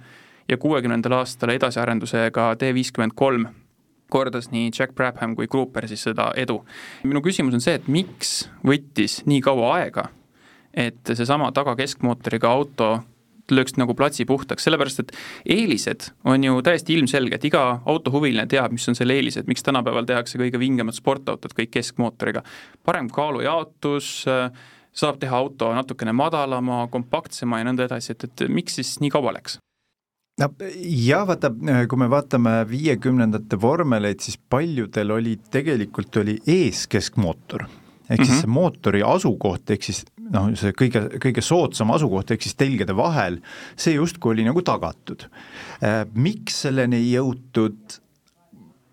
[0.47, 3.49] ja kuuekümnendal aastal edasiarendusega T viiskümmend kolm
[4.09, 6.61] kordas nii Jack Brabham kui Cooper siis seda edu.
[7.03, 10.07] minu küsimus on see, et miks võttis nii kaua aega,
[10.73, 12.91] et seesama tagakeskmootoriga auto
[13.51, 15.13] lööks nagu platsi puhtaks, sellepärast et
[15.57, 20.39] eelised on ju täiesti ilmselged, iga autohuviline teab, mis on selle eelised, miks tänapäeval tehakse
[20.41, 22.43] kõige vingemad sportautod kõik keskmootoriga.
[22.85, 24.25] parem kaalujaotus,
[24.97, 29.35] saab teha auto natukene madalama, kompaktsema ja nõnda edasi, et, et miks siis nii kaua
[29.37, 29.59] läks?
[30.41, 31.51] no jah, vaata,
[31.89, 37.67] kui me vaatame viiekümnendate vormeleid, siis paljudel oli, tegelikult oli ees keskmootor
[38.09, 38.41] ehk siis mm -hmm.
[38.41, 43.39] see mootori asukoht, ehk siis noh, see kõige, kõige soodsam asukoht ehk siis telgede vahel,
[43.79, 45.27] see justkui oli nagu tagatud.
[45.81, 47.99] Äh, miks selleni ei jõutud,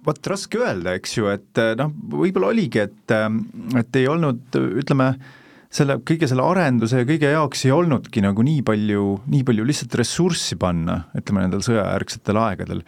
[0.04, 3.30] vot raske öelda, eks ju, et äh, noh, võib-olla oligi, et, äh,
[3.80, 5.14] et ei olnud, ütleme,
[5.74, 9.96] selle, kõige selle arenduse ja kõige jaoks ei olnudki nagu nii palju, nii palju lihtsalt
[9.98, 12.84] ressurssi panna, ütleme nendel sõjajärgsetel aegadel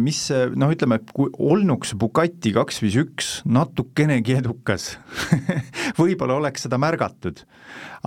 [0.00, 0.18] mis
[0.58, 4.94] noh, ütleme, kui olnuks Bugatti kaks viis üks natukenegi edukas
[6.00, 7.44] võib-olla oleks seda märgatud,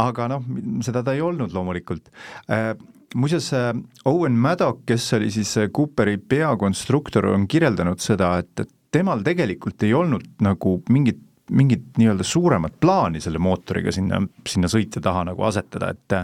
[0.02, 0.48] aga noh,
[0.84, 2.10] seda ta ei olnud loomulikult.
[2.52, 2.74] Äh,
[3.16, 3.72] muuseas, äh,
[4.10, 9.94] Owen Maddock, kes oli siis Cooperi peakonstruktor, on kirjeldanud seda, et, et temal tegelikult ei
[9.98, 15.90] olnud nagu mingit mingit nii-öelda suuremat plaani selle mootoriga sinna, sinna sõitja taha nagu asetada,
[15.92, 16.16] et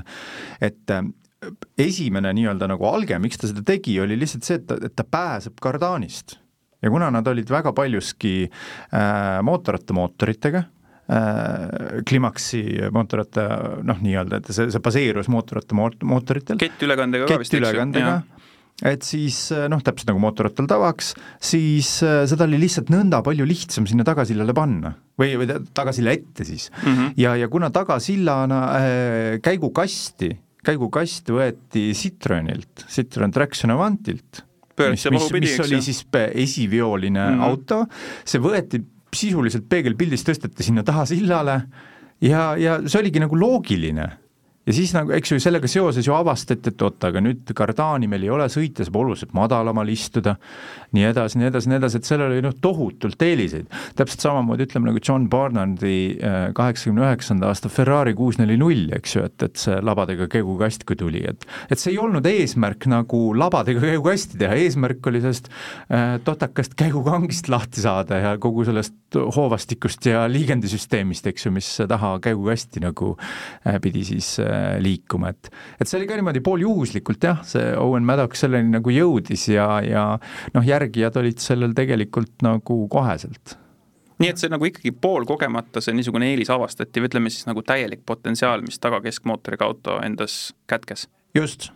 [0.63, 0.93] et
[1.79, 5.05] esimene nii-öelda nagu alge, miks ta seda tegi, oli lihtsalt see, et ta, et ta
[5.07, 6.37] pääseb kardaanist.
[6.81, 10.63] ja kuna nad olid väga paljuski äh, mootorratta mootoritega
[11.11, 12.63] äh,, Klimaksi
[12.95, 13.47] mootorratta
[13.83, 16.59] noh, nii-öelda, et see, see baseerus mootorratta mootoritel.
[16.59, 18.19] kettülekandega ka vist, eks ju?
[18.87, 23.47] et siis äh, noh, täpselt nagu mootorrattal tavaks, siis äh, seda oli lihtsalt nõnda palju
[23.47, 26.91] lihtsam sinna tagasillale panna või, või tagasilla ette siis mm.
[26.91, 27.17] -hmm.
[27.19, 30.31] ja, ja kuna tagasillana äh, käigukasti
[30.65, 34.43] käigukast võeti Citroenilt, Citroen Traction Avantilt,
[34.79, 37.43] mis, mis, mis oli siis esiveoline mm -hmm.
[37.43, 37.85] auto,
[38.25, 38.81] see võeti
[39.15, 41.61] sisuliselt peegelpildis tõsteti sinna taha sillale
[42.21, 44.07] ja, ja see oligi nagu loogiline
[44.69, 48.27] ja siis nagu, eks ju, sellega seoses ju avastati, et oot, aga nüüd kardaani meil
[48.27, 50.35] ei ole, sõita saab oluliselt madalamal istuda,
[50.93, 53.65] nii edasi, nii edasi, nii edasi, et sellel oli noh, tohutult eeliseid.
[53.97, 59.15] täpselt samamoodi ütleme nagu John Barnardi äh, kaheksakümne üheksanda aasta Ferrari kuus neli null, eks
[59.17, 63.23] ju, et, et see labadega käigukast, kui tuli, et et see ei olnud eesmärk nagu
[63.37, 70.05] labadega käigukasti teha, eesmärk oli sellest äh, totakast käigukangist lahti saada ja kogu sellest hoovastikust
[70.05, 75.87] ja liigendisüsteemist, eks ju, mis taha käigukasti nagu äh, pidi siis äh, liikuma, et et
[75.89, 80.05] see oli ka niimoodi pooljuhuslikult jah, see Owen Maddox selleni nagu jõudis ja, ja
[80.55, 83.57] noh, järgijad olid sellel tegelikult nagu koheselt
[84.19, 88.03] nii et see nagu ikkagi poolkogemata see niisugune eelis avastati või ütleme siis nagu täielik
[88.05, 91.07] potentsiaal, mis tagakeskmootoriga auto endas kätkes?
[91.35, 91.71] just,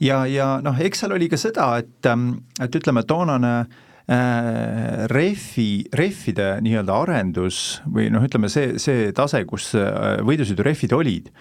[0.00, 2.12] ja, ja noh, eks seal oli ka seda, et,
[2.60, 9.72] et ütleme, toonane Äh, rehvi, rehvide nii-öelda arendus või noh, ütleme see, see tase, kus
[9.74, 11.32] äh, võidusõidurehvid olid,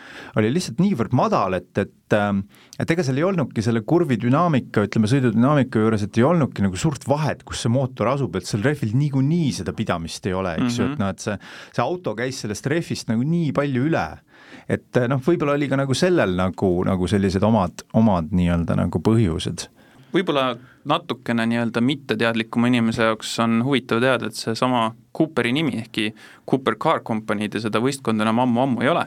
[0.41, 2.31] oli lihtsalt niivõrd madal, et, et äh,
[2.81, 6.79] et ega seal ei olnudki selle kurvi dünaamika, ütleme sõidudünaamika juures, et ei olnudki nagu
[6.79, 10.79] suurt vahet, kus see mootor asub, et seal rehvil niikuinii seda pidamist ei ole, eks
[10.79, 11.37] ju mm -hmm., et noh, et see,
[11.77, 14.07] see auto käis sellest rehvist nagu nii palju üle
[14.69, 19.69] et noh, võib-olla oli ka nagu sellel nagu, nagu sellised omad, omad nii-öelda nagu põhjused
[20.15, 26.13] võib-olla natukene nii-öelda mitteteadlikuma inimese jaoks on huvitav teada, et seesama Cooperi nimi, ehkki
[26.49, 29.05] Cooper Car Company'd ja seda võistkonda enam ammu-ammu ei ole,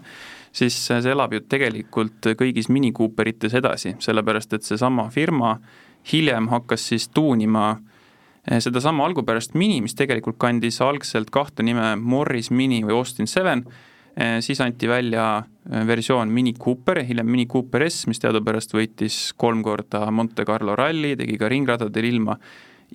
[0.53, 5.59] siis see elab ju tegelikult kõigis Mini Cooperites edasi, sellepärast et seesama firma
[6.13, 7.77] hiljem hakkas siis tuunima
[8.51, 13.67] eh, sedasama algupärast Mini, mis tegelikult kandis algselt kahte nime Morris Mini või Austin Seven
[14.41, 15.27] siis anti välja
[15.71, 20.75] eh, versioon Mini Cooper, hiljem Mini Cooper S, mis teadupärast võitis kolm korda Monte Carlo
[20.77, 22.39] ralli, tegi ka ringradadel ilma,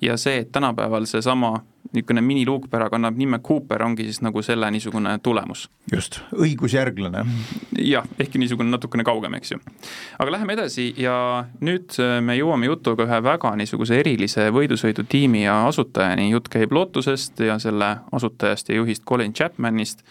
[0.02, 1.54] ja see, et tänapäeval seesama
[1.94, 5.68] niisugune miniluukpära kannab nime Cooper, ongi siis nagu selle niisugune tulemus.
[5.92, 7.24] just, õigusjärglane.
[7.78, 9.60] jah, ehkki niisugune natukene kaugem, eks ju.
[10.18, 11.16] aga läheme edasi ja
[11.60, 17.40] nüüd eh, me jõuame jutuga ühe väga niisuguse erilise võidusõidutiimi ja asutajani, jutt käib Lotusest
[17.46, 20.04] ja selle asutajast ja juhist Colin Chapmanist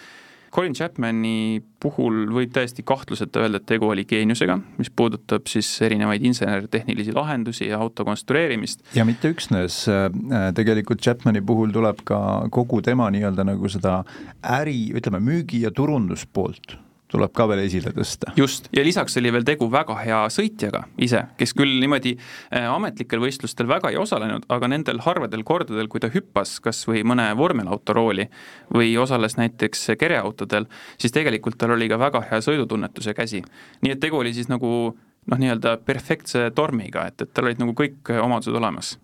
[0.54, 6.22] Colin Chapmani puhul võib täiesti kahtluseta öelda, et tegu oli geeniusega, mis puudutab siis erinevaid
[6.30, 8.84] insener-tehnilisi lahendusi ja auto konstrueerimist.
[8.96, 12.20] ja mitte üksnes, äh, tegelikult Chapmani puhul tuleb ka
[12.54, 14.04] kogu tema nii-öelda nagu seda
[14.44, 16.78] äri, ütleme, müügi- ja turunduspoolt
[17.14, 18.34] tuleb ka veel esile tõsta.
[18.40, 23.22] just, ja lisaks oli veel tegu väga hea sõitjaga ise, kes küll niimoodi äh, ametlikel
[23.24, 27.96] võistlustel väga ei osalenud, aga nendel harvadel kordadel, kui ta hüppas kas või mõne vormelauto
[27.98, 28.28] rooli
[28.74, 33.44] või osales näiteks kereautodel, siis tegelikult tal oli ka väga hea sõidutunnetuse käsi.
[33.82, 37.76] nii et tegu oli siis nagu noh, nii-öelda perfektse tormiga, et, et tal olid nagu
[37.78, 38.98] kõik omadused olemas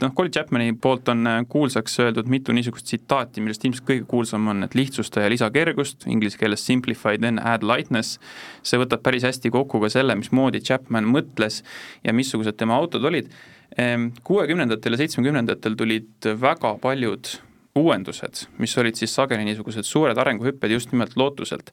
[0.00, 4.48] noh, Colin Chapmani poolt on äh, kuulsaks öeldud mitu niisugust tsitaati, millest ilmselt kõige kuulsam
[4.52, 8.18] on, et lihtsusta ja lisa kergust, inglise keeles simplify then add lightness,
[8.62, 11.62] see võtab päris hästi kokku ka selle, mismoodi Chapman mõtles
[12.04, 13.30] ja missugused tema autod olid.
[13.78, 17.34] Ehm, kuuekümnendatel ja seitsmekümnendatel tulid väga paljud
[17.74, 21.72] uuendused, mis olid siis sageli niisugused suured arenguhüpped just nimelt lootuselt.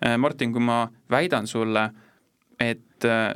[0.00, 1.90] Ehm, Martin, kui ma väidan sulle,
[2.60, 3.32] et äh,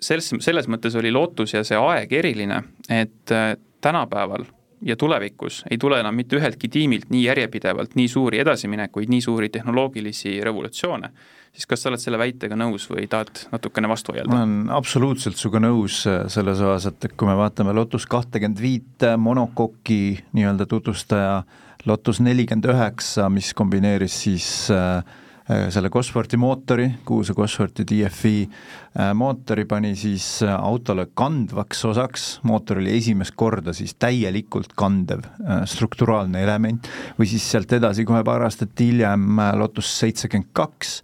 [0.00, 4.44] selles, selles mõttes oli lootus ja see aeg eriline, et äh, tänapäeval
[4.82, 9.48] ja tulevikus ei tule enam mitte üheltki tiimilt nii järjepidevalt nii suuri edasiminekuid, nii suuri
[9.48, 11.10] tehnoloogilisi revolutsioone,
[11.52, 14.34] siis kas sa oled selle väitega nõus või tahad natukene vastu vaielda?
[14.34, 19.16] ma olen absoluutselt sinuga nõus äh, selles osas, et kui me vaatame Lotus kahtekümmet viite,
[19.16, 21.40] monokoki nii-öelda tutvustaja,
[21.86, 26.86] Lotus nelikümmend üheksa, mis kombineeris siis äh, Äh, selle Cosworthi mootori,
[27.24, 33.72] see Cosworthi DFI äh, mootori pani siis äh, autole kandvaks osaks, mootor oli esimest korda
[33.76, 35.24] siis täielikult kandev
[35.68, 40.98] strukturaalne element, või siis sealt edasi kohe paar aastat hiljem Lotus seitsekümmend kaks,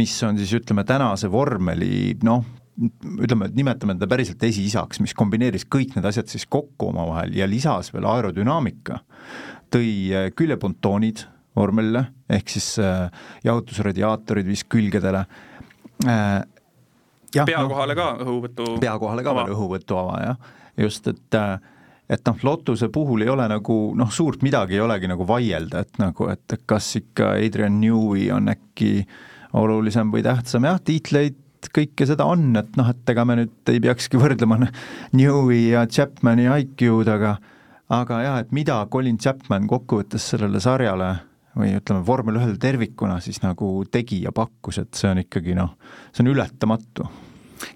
[0.00, 2.40] mis on siis ütleme, tänase vormeli noh,
[3.20, 7.46] ütleme, et nimetame teda päriselt esiisaks, mis kombineeris kõik need asjad siis kokku omavahel ja
[7.46, 9.02] lisas veel aerodünaamika,
[9.74, 9.92] tõi
[10.40, 13.06] küljepontoonid vormelile, ehk siis äh,
[13.44, 15.24] jahutusradiaatorid viis külgedele.
[16.06, 16.40] Äh,.
[17.34, 20.50] pea no, kohale ka õhuvõtu pea kohale ka veel õhuvõtuava, jah,
[20.86, 21.54] just, et äh,
[22.10, 26.02] et noh, Lotuse puhul ei ole nagu noh, suurt midagi ei olegi nagu vaielda, et
[26.02, 29.06] nagu, et kas ikka Adrian Newey on äkki
[29.56, 31.40] olulisem või tähtsam, jah, tiitleid
[31.74, 34.60] kõike seda on, et noh, et ega me nüüd ei peakski võrdlema
[35.18, 37.36] Newey ja Chapmani IQ-d, aga
[37.94, 41.14] aga jah, et mida Colin Chapman kokkuvõttes sellele sarjale
[41.58, 45.76] või ütleme, vormel ühele tervikuna siis nagu tegi ja pakkus, et see on ikkagi noh,
[46.12, 47.08] see on ületamatu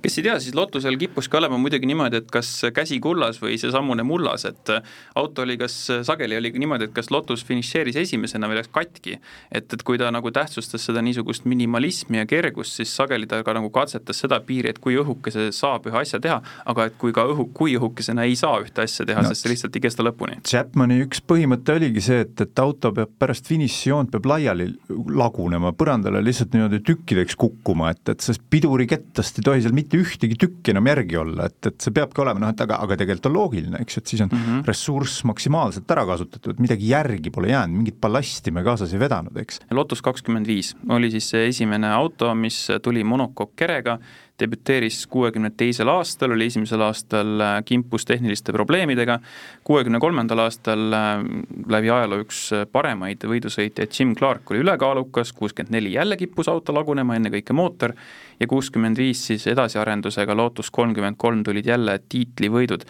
[0.03, 3.59] kes ei tea, siis Lotusel kippus ka olema muidugi niimoodi, et kas käsi kullas või
[3.61, 4.73] seesamune mullas, et
[5.19, 9.19] auto oli kas, sageli oli niimoodi, et kas Lotus finišeeris esimesena või läks katki.
[9.53, 13.55] et, et kui ta nagu tähtsustas seda niisugust minimalismi ja kergust, siis sageli ta ka
[13.57, 17.25] nagu katsetas seda piiri, et kui õhukese saab ühe asja teha, aga et kui ka
[17.29, 20.41] õhu, kui õhukesena ei saa ühte asja teha no,, sest see lihtsalt ei kesta lõpuni.
[20.49, 26.23] Chapmani üks põhimõte oligi see, et, et auto peab pärast finišijoont peab laiali lagunema, põrandale
[26.25, 30.89] lihtsalt niimoodi tükkideks kukkuma, et, et sest pidurikettast ei tohi seal mitte ühtegi tükki enam
[30.91, 33.99] järgi olla, et, et see peabki olema noh, et aga, aga tegelikult on loogiline, eks
[33.99, 34.63] ju, et siis on mm -hmm.
[34.69, 39.61] ressurss maksimaalselt ära kasutatud, midagi järgi pole jäänud, mingit ballasti me kaasas ei vedanud, eks.
[39.71, 43.99] Lotus kakskümmend viis oli siis see esimene auto, mis tuli monokokk-kerega
[44.39, 49.19] debüteeris kuuekümne teisel aastal, oli esimesel aastal äh, kimpus tehniliste probleemidega,
[49.67, 51.25] kuuekümne kolmandal aastal äh,
[51.71, 56.75] läbi ajaloo üks äh, paremaid võidusõitjaid Jim Clark oli ülekaalukas, kuuskümmend neli jälle kippus auto
[56.77, 57.97] lagunema, ennekõike mootor,
[58.41, 62.85] ja kuuskümmend viis siis edasiarendusega Lotus kolmkümmend kolm tulid jälle tiitlivõidud.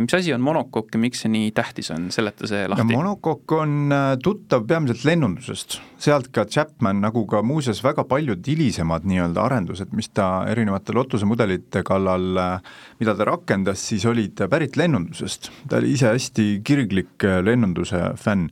[0.00, 2.98] mis asi on monokokk ja miks see nii tähtis on, seleta see lahti no,.
[2.98, 9.44] monokokk on tuttav peamiselt lennundusest, sealt ka Chapman, nagu ka muuseas väga paljud hilisemad nii-öelda
[9.44, 12.60] arendused, mis ta erinevate erinevate Lotuse mudelite kallal,
[13.00, 15.50] mida ta rakendas, siis olid pärit lennundusest.
[15.68, 18.48] ta oli ise hästi kirglik lennunduse fänn,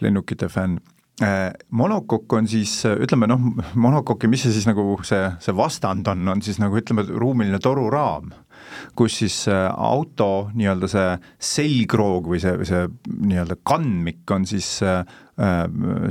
[0.00, 0.80] lennukite fänn
[1.14, 3.42] monokokk on siis, ütleme noh,
[3.78, 8.32] monokokki, mis see siis nagu see, see vastand on, on siis nagu ütleme, ruumiline toruraam
[8.96, 11.10] kus siis äh, auto nii-öelda see
[11.50, 12.84] selgroog või see, see
[13.28, 15.02] nii-öelda kandmik on siis äh,
[15.38, 15.64] äh,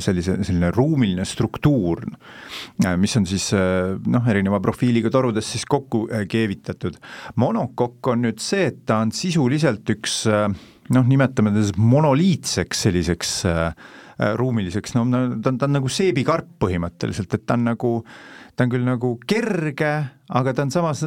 [0.03, 2.03] sellise, selline ruumiline struktuur,
[2.99, 6.97] mis on siis noh, erineva profiiliga torudes siis kokku keevitatud.
[7.39, 13.35] monokokk on nüüd see, et ta on sisuliselt üks noh, nimetame teda monoliitseks selliseks
[14.19, 18.67] ruumiliseks, no ta on, ta on nagu seebikarp põhimõtteliselt, et ta on nagu äh, ta
[18.67, 19.91] on küll nagu kerge,
[20.33, 21.01] aga ta on samas,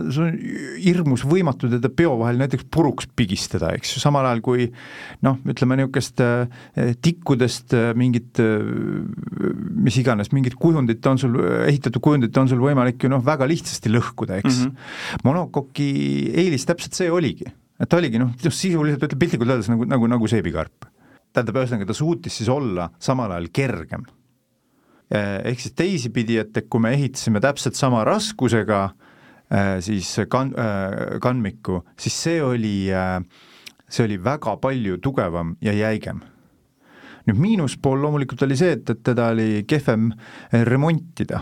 [0.83, 4.67] hirmus võimatu teda peo vahel näiteks puruks pigistada, eks ju, samal ajal kui
[5.27, 8.41] noh, ütleme niisugust eh, tikkudest eh, mingit,
[9.87, 11.39] mis iganes, mingit kujundit on sul,
[11.69, 14.67] ehitatud kujundit on sul võimalik ju noh, väga lihtsasti lõhkuda, eks mm.
[14.67, 15.23] -hmm.
[15.29, 15.89] monokoki
[16.35, 17.47] eelis täpselt see oligi,
[17.79, 20.91] et ta oligi noh, sisuliselt ütleme piltlikult öeldes nagu, nagu, nagu seebikarp.
[21.37, 24.09] Tähendab, ühesõnaga ta suutis siis olla samal ajal kergem
[25.07, 28.81] Äh, ehk siis teisipidi, et, et kui me ehitasime täpselt sama raskusega
[29.55, 32.89] äh, siis kan-, äh, kandmiku, siis see oli,
[33.87, 36.25] see oli väga palju tugevam ja jäigem.
[37.27, 40.13] nüüd miinuspool loomulikult oli see, et, et teda oli kehvem
[40.67, 41.41] remontida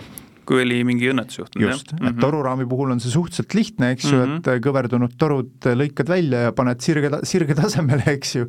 [0.48, 1.64] kui oli mingi õnnetus juhtunud.
[1.64, 2.20] just, et mm -hmm.
[2.20, 4.56] toruraami puhul on see suhteliselt lihtne, eks ju mm, -hmm.
[4.56, 8.48] et kõverdunud torud lõikad välja ja paned sirge, sirge tasemele, eks ju.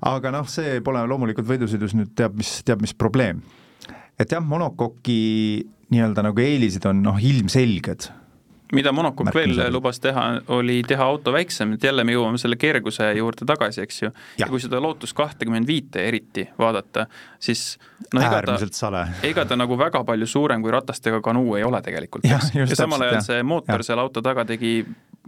[0.00, 3.42] Aga noh, see pole loomulikult võidusõidus nüüd teab mis, teab mis probleem.
[4.18, 8.10] et jah, monokoki nii-öelda nagu eelised on noh, ilmselged
[8.74, 13.10] mida Monokokk veel lubas teha, oli teha auto väiksem, et jälle me jõuame selle kerguse
[13.18, 14.10] juurde tagasi, eks ju.
[14.40, 17.06] ja kui seda Lotus kahtekümmend viite eriti vaadata,
[17.42, 17.76] siis
[18.14, 22.26] no ega ta, ega ta nagu väga palju suurem kui ratastega kanuu ei ole tegelikult,
[22.26, 22.54] eks.
[22.56, 23.90] ja samal ajal see mootor ja.
[23.90, 24.78] seal auto taga tegi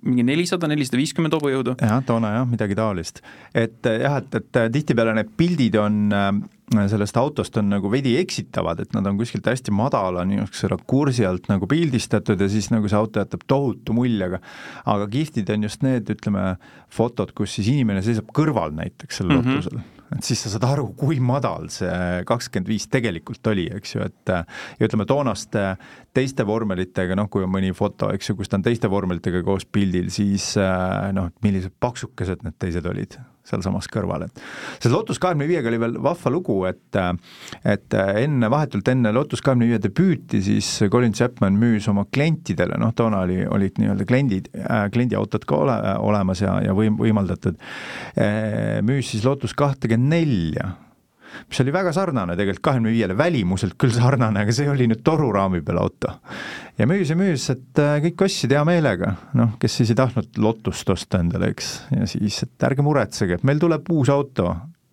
[0.05, 1.77] mingi nelisada, nelisada viiskümmend hobujõudu.
[1.81, 3.23] jah, toona jah, midagi taolist.
[3.55, 6.31] et jah, et, et tihtipeale need pildid on äh,
[6.91, 11.51] sellest autost on nagu veidi eksitavad, et nad on kuskilt hästi madala niisuguse rakursi alt
[11.53, 14.43] nagu pildistatud ja siis nagu see auto jätab tohutu mulje, aga
[14.97, 16.57] aga kihvtid on just need, ütleme,
[16.93, 19.63] fotod, kus siis inimene seisab kõrval näiteks sellel mm -hmm.
[19.63, 24.07] lotusel et siis sa saad aru, kui madal see kakskümmend viis tegelikult oli, eks ju,
[24.07, 25.69] et ja ütleme, toonaste
[26.17, 29.67] teiste vormelitega, noh, kui on mõni foto, eks ju, kus ta on teiste vormelitega koos
[29.67, 30.53] pildil, siis
[31.17, 34.41] noh, millised paksukesed need teised olid sealsamas kõrval, et
[34.83, 37.01] see Lotus kahekümne viiega oli veel vahva lugu, et
[37.67, 42.95] et enne, vahetult enne Lotus kahekümne viie debüüti siis Colin Chapman müüs oma klientidele, noh
[42.97, 47.61] toona oli, olid nii-öelda kliendid äh,, kliendiautod ka ole, olemas ja, ja võim-, võimaldatud
[48.17, 50.75] äh,, müüs siis Lotus kahtekümmend nelja
[51.49, 55.63] mis oli väga sarnane tegelikult kahekümne viiele, välimuselt küll sarnane, aga see oli nüüd toruraami
[55.67, 56.15] peal auto.
[56.79, 60.41] ja müüs ja müüs, et äh, kõik ostsid hea meelega, noh, kes siis ei tahtnud
[60.43, 64.51] Lotust osta endale, eks, ja siis, et ärge muretsege, et meil tuleb uus auto,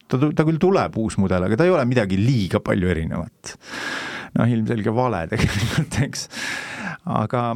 [0.07, 3.57] ta, ta küll tuleb uus mudel, aga ta ei ole midagi liiga palju erinevat.
[4.39, 6.29] noh, ilmselge vale tegelikult, eks.
[7.19, 7.49] aga,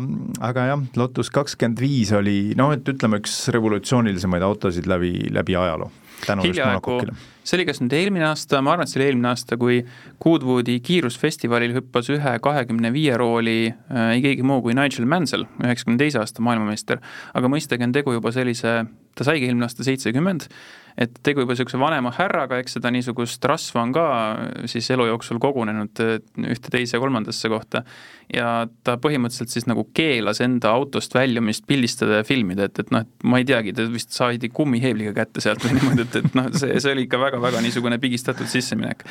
[0.50, 5.92] aga jah, Lotus kakskümmend viis oli noh, et ütleme, üks revolutsioonilisemaid autosid läbi, läbi ajaloo
[6.26, 7.00] hiljaaegu,
[7.48, 9.80] see oli kas nüüd eelmine aasta, ma arvan, et see oli eelmine aasta, kui
[10.24, 16.02] Goodwoodi kiirusfestivalil hüppas ühe kahekümne viie rooli äh, ei keegi muu kui Nigel Mansell, üheksakümne
[16.02, 17.00] teise aasta maailmameister,
[17.38, 18.82] aga mõistagi on tegu juba sellise,
[19.16, 20.50] ta saigi eelmine aasta seitsekümmend,
[20.98, 24.06] et tegu juba niisuguse vanema härraga, eks seda niisugust rasva on ka
[24.70, 27.84] siis elu jooksul kogunenud ühte, teise, kolmandasse kohta.
[28.34, 33.06] ja ta põhimõtteliselt siis nagu keelas enda autost väljumist pildistada ja filmida, et, et noh,
[33.06, 36.50] et ma ei teagi, ta vist saadi kummiheebliga kätte sealt või niimoodi, et, et noh,
[36.58, 39.06] see, see oli ikka väga-väga niisugune pigistatud sisseminek.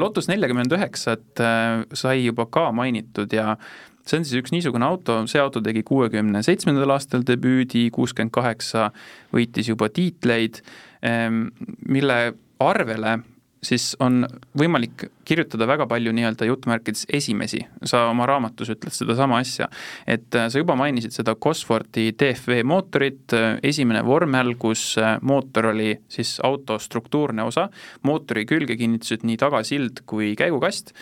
[0.00, 3.56] Lotus nelikümmend üheksat äh, sai juba ka mainitud ja
[4.04, 8.90] see on siis üks niisugune auto, see auto tegi kuuekümne seitsmendal aastal debüüdi, kuuskümmend kaheksa
[9.34, 10.60] võitis juba tiitleid
[11.04, 12.18] mille
[12.64, 13.18] arvele
[13.64, 14.24] siis on
[14.58, 19.68] võimalik kirjutada väga palju nii-öelda jutumärkides esimesi, sa oma raamatus ütled sedasama asja,
[20.06, 25.72] et äh, sa juba mainisid seda Cosworthi DFV mootorit, äh, esimene vormel, kus äh, mootor
[25.72, 27.68] oli siis auto struktuurne osa,
[28.02, 30.94] mootori külge kinnitasid nii tagasild kui käigukast,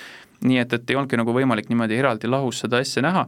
[0.42, 3.20] nii et, et ei olnudki nagu võimalik niimoodi eraldi lahus seda asja näha.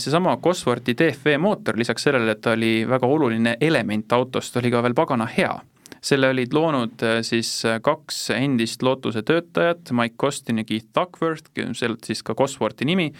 [0.00, 4.80] seesama Cosworthi DFV mootor, lisaks sellele, et ta oli väga oluline element autost, oli ka
[4.86, 5.52] veel pagana hea
[6.00, 11.50] selle olid loonud äh, siis äh, kaks endist Lootuse töötajat, Mike Costin ja Keith Duckworth,
[11.76, 13.10] sealt siis ka Cosworthi nimi.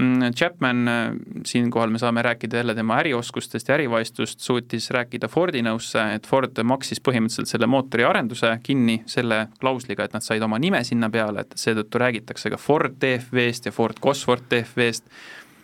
[0.00, 1.02] Mm, Chapman, äh,
[1.46, 6.56] siinkohal me saame rääkida jälle tema ärioskustest ja ärivaistust, suutis rääkida Fordi nõusse, et Ford
[6.64, 11.44] maksis põhimõtteliselt selle mootori arenduse kinni selle klausliga, et nad said oma nime sinna peale,
[11.44, 15.04] et seetõttu räägitakse ka Ford DFV-st ja Ford Cosworth DFV-st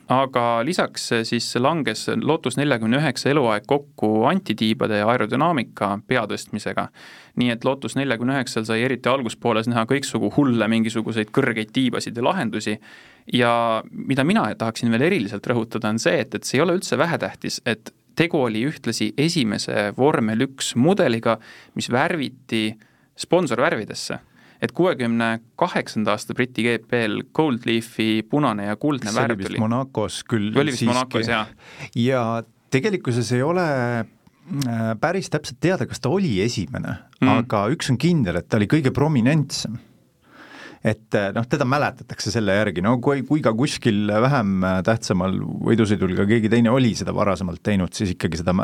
[0.09, 6.89] aga lisaks siis langes Lotus neljakümne üheksa eluaeg kokku antitiibade ja aerodünaamika peatõstmisega.
[7.39, 12.25] nii et Lotus neljakümne üheksal sai eriti alguspooles näha kõiksugu hulle mingisuguseid kõrgeid tiibasid ja
[12.25, 12.79] lahendusi
[13.33, 16.99] ja mida mina tahaksin veel eriliselt rõhutada, on see, et, et see ei ole üldse
[16.99, 21.39] vähetähtis, et tegu oli ühtlasi esimese vormel üks mudeliga,
[21.77, 22.73] mis värviti
[23.19, 24.19] sponsorvärvidesse
[24.63, 29.43] et kuuekümne kaheksanda aasta Briti GP-l Gold Leafi punane ja kuldne värv tuli.
[29.43, 30.53] see oli vist Monacos küll.
[30.57, 31.51] oli vist Monacos, jah.
[31.95, 32.23] ja
[32.75, 33.67] tegelikkuses ei ole
[34.01, 38.61] äh, päris täpselt teada, kas ta oli esimene mm., aga üks on kindel, et ta
[38.61, 39.79] oli kõige prominentsem
[40.85, 45.41] et eh, noh, teda mäletatakse selle järgi, no kui, kui ka kuskil vähem eh, tähtsamal
[45.69, 48.55] võidusõidul ka keegi teine oli seda varasemalt teinud, siis ikkagi seda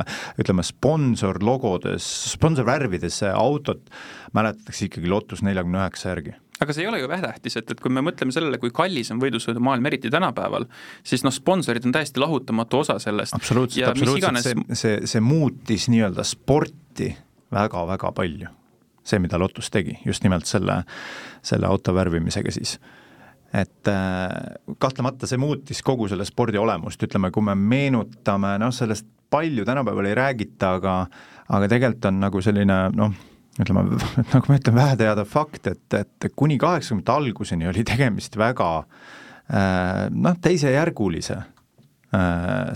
[0.40, 3.90] ütleme, sponsorlogodes, sponsorvärvides autot
[4.35, 6.35] mäletatakse ikkagi Lotus neljakümne üheksa järgi.
[6.62, 9.18] Aga see ei ole ju vähetähtis, et, et kui me mõtleme sellele, kui kallis on
[9.22, 10.68] võidusõidumaailm, eriti tänapäeval,
[11.07, 13.35] siis noh, sponsorid on täiesti lahutamatu osa sellest.
[13.35, 14.46] absoluutselt, absoluutselt, iganes...
[14.46, 17.10] see, see, see muutis nii-öelda sporti
[17.54, 18.52] väga-väga palju
[19.05, 20.81] see, mida Lotus tegi, just nimelt selle,
[21.44, 22.79] selle auto värvimisega siis.
[23.55, 24.31] Et äh,
[24.83, 30.11] kahtlemata see muutis kogu selle spordi olemust, ütleme, kui me meenutame, noh, sellest palju tänapäeval
[30.11, 30.96] ei räägita, aga
[31.52, 33.15] aga tegelikult on nagu selline noh,
[33.61, 33.85] ütleme,
[34.33, 38.71] nagu ma ütlen, väheteada fakt, et, et kuni kaheksakümnendate alguseni oli tegemist väga
[40.15, 41.37] noh, teisejärgulise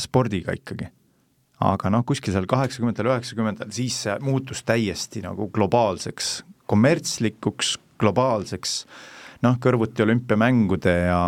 [0.04, 0.90] spordiga ikkagi
[1.64, 6.32] aga noh, kuskil seal kaheksakümnendatel, üheksakümnendatel, siis see muutus täiesti nagu globaalseks,
[6.70, 8.80] kommertslikuks, globaalseks,
[9.46, 11.22] noh, kõrvuti olümpiamängude ja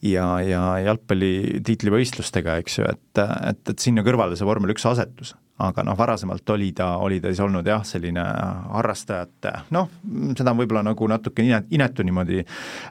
[0.00, 5.34] ja, ja jalgpalli tiitlivõistlustega, eks ju, et, et, et sinna kõrvale see vormel üks asetus.
[5.60, 8.22] aga noh, varasemalt oli ta, oli ta siis olnud jah, selline
[8.72, 9.90] harrastajate noh,
[10.32, 12.40] seda on võib-olla nagu natuke inet, inetu niimoodi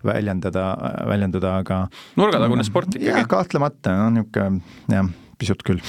[0.06, 0.68] väljendada,
[1.10, 1.80] väljendada, aga
[2.20, 3.26] nurgatagune sport ikkagi.
[3.34, 4.62] kahtlemata, noh niisugune
[4.94, 5.10] jah
[5.40, 5.82] pisut küll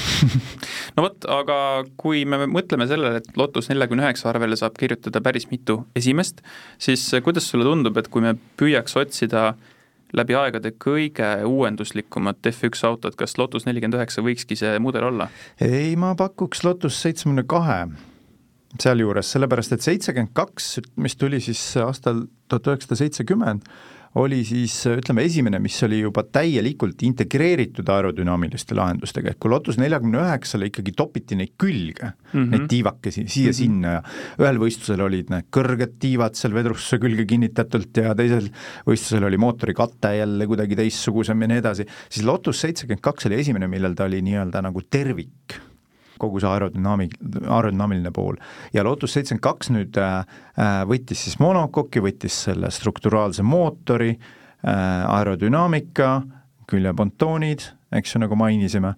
[0.96, 1.59] no vot, aga
[2.01, 6.44] kui me mõtleme sellele, et Lotus neljakümne üheksa arvele saab kirjutada päris mitu esimest,
[6.78, 9.51] siis kuidas sulle tundub, et kui me püüaks otsida
[10.16, 15.30] läbi aegade kõige uuenduslikumat F1 autot, kas Lotus nelikümmend üheksa võikski see mudel olla?
[15.62, 17.82] ei, ma pakuks Lotus seitsmekümne kahe
[18.78, 23.66] sealjuures, sellepärast et seitsekümmend kaks, mis tuli siis aastal tuhat üheksasada seitsekümmend,
[24.19, 30.19] oli siis ütleme, esimene, mis oli juba täielikult integreeritud aerodünaamiliste lahendustega, et kui Lotus neljakümne
[30.25, 32.51] üheksale ikkagi topiti neid külge mm, -hmm.
[32.51, 34.03] neid tiivakesi siia-sinna ja
[34.43, 38.51] ühel võistlusel olid need kõrged tiivad seal vedrustuse külge kinnitatult ja teisel
[38.89, 43.39] võistlusel oli mootori kate jälle kuidagi teistsugusem ja nii edasi, siis Lotus seitsekümmend kaks oli
[43.45, 45.61] esimene, millel ta oli nii-öelda nagu tervik
[46.21, 47.16] kogu see aerodünaamik,
[47.47, 48.39] aerodünaamiline pool.
[48.73, 50.18] ja Lotus seitsekümmend kaks nüüd äh,
[50.59, 54.75] äh, võttis siis monokoki, võttis selle strukturaalse mootori äh,,
[55.16, 56.12] aerodünaamika,
[56.71, 57.64] küljepontoonid,
[57.99, 58.95] eks ju, nagu mainisime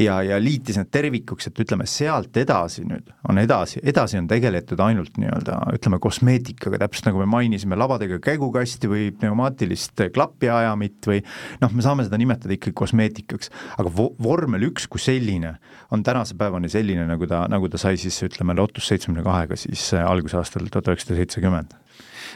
[0.00, 4.80] ja, ja liitis need tervikuks, et ütleme, sealt edasi nüüd on edasi, edasi on tegeletud
[4.82, 11.20] ainult nii-öelda ütleme, kosmeetikaga, täpselt nagu me mainisime, labadega käigukasti või pneumaatilist klapiajamit või
[11.62, 15.56] noh, me saame seda nimetada ikkagi kosmeetikaks, aga vo-, vormel üks kui selline
[15.94, 19.88] on tänase päevani selline, nagu ta, nagu ta sai siis ütleme, Lotus seitsmekümne kahega siis
[19.94, 21.74] äh, algusaastal tuhat üheksasada seitsekümmend.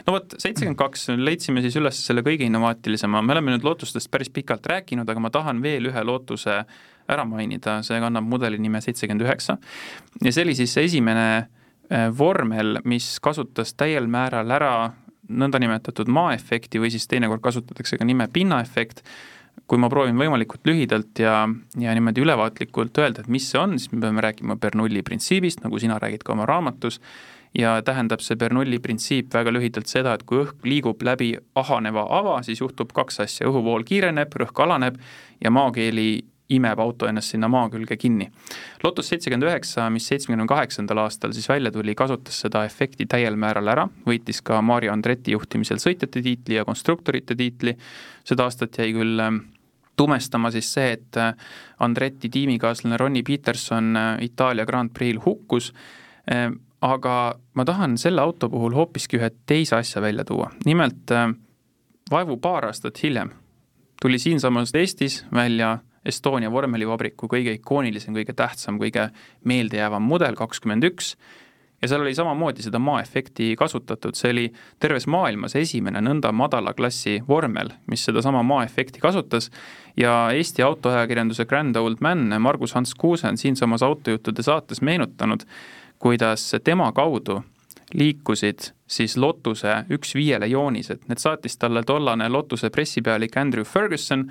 [0.07, 4.31] No vot, seitsekümmend kaks, leidsime siis üles selle kõige innovaatilisema, me oleme nüüd lootustest päris
[4.31, 6.61] pikalt rääkinud, aga ma tahan veel ühe lootuse
[7.09, 9.57] ära mainida, see kannab mudeli nime seitsekümmend üheksa.
[10.23, 14.73] Ja see oli siis esimene äh, vormel, mis kasutas täiel määral ära
[15.29, 19.03] nõndanimetatud maa-efekti või siis teinekord kasutatakse ka nime pinnaefekt,
[19.69, 21.43] kui ma proovin võimalikult lühidalt ja,
[21.77, 25.81] ja niimoodi ülevaatlikult öelda, et mis see on, siis me peame rääkima Bernoulli printsiibist, nagu
[25.81, 26.99] sina räägid ka oma raamatus,
[27.57, 32.39] ja tähendab see Bernoulli printsiip väga lühidalt seda, et kui õhk liigub läbi ahaneva ava,
[32.45, 34.99] siis juhtub kaks asja, õhuvool kiireneb, rõhk alaneb
[35.43, 36.09] ja maakeeli
[36.49, 38.29] imeb auto ennast sinna maa külge kinni.
[38.83, 43.69] Lotus seitsekümmend üheksa, mis seitsmekümne kaheksandal aastal siis välja tuli, kasutas seda efekti täiel määral
[43.69, 47.75] ära, võitis ka Mario Andretti juhtimisel sõitjate tiitli ja konstruktorite tiitli,
[48.27, 49.43] seda aastat jäi küll ähm,
[49.99, 51.35] tumestama siis see, et äh,
[51.85, 55.73] Andretti tiimikaaslane Ronnie Peterson äh, Itaalia Grand Prix'l hukkus,
[56.33, 61.27] ähm, aga ma tahan selle auto puhul hoopiski ühe teise asja välja tuua, nimelt äh,
[62.09, 63.35] vaevu paar aastat hiljem
[64.01, 69.09] tuli siinsamas Eestis välja Estonia vormelivabriku kõige ikoonilisem, kõige tähtsam, kõige
[69.43, 71.15] meeldejäävam mudel, kakskümmend üks,
[71.81, 74.45] ja seal oli samamoodi seda maa-efekti kasutatud, see oli
[74.79, 79.49] terves maailmas esimene nõnda madala klassi vormel, mis sedasama maa-efekti kasutas.
[79.97, 85.43] Ja Eesti autoajakirjanduse Grand Old Man Margus Hans Kuuse on siinsamas autojuttude saates meenutanud,
[85.99, 87.41] kuidas tema kaudu
[87.93, 94.27] liikusid siis Lotuse üks viiele joonised, need saatis talle tollane Lotuse pressipealik Andrew Ferguson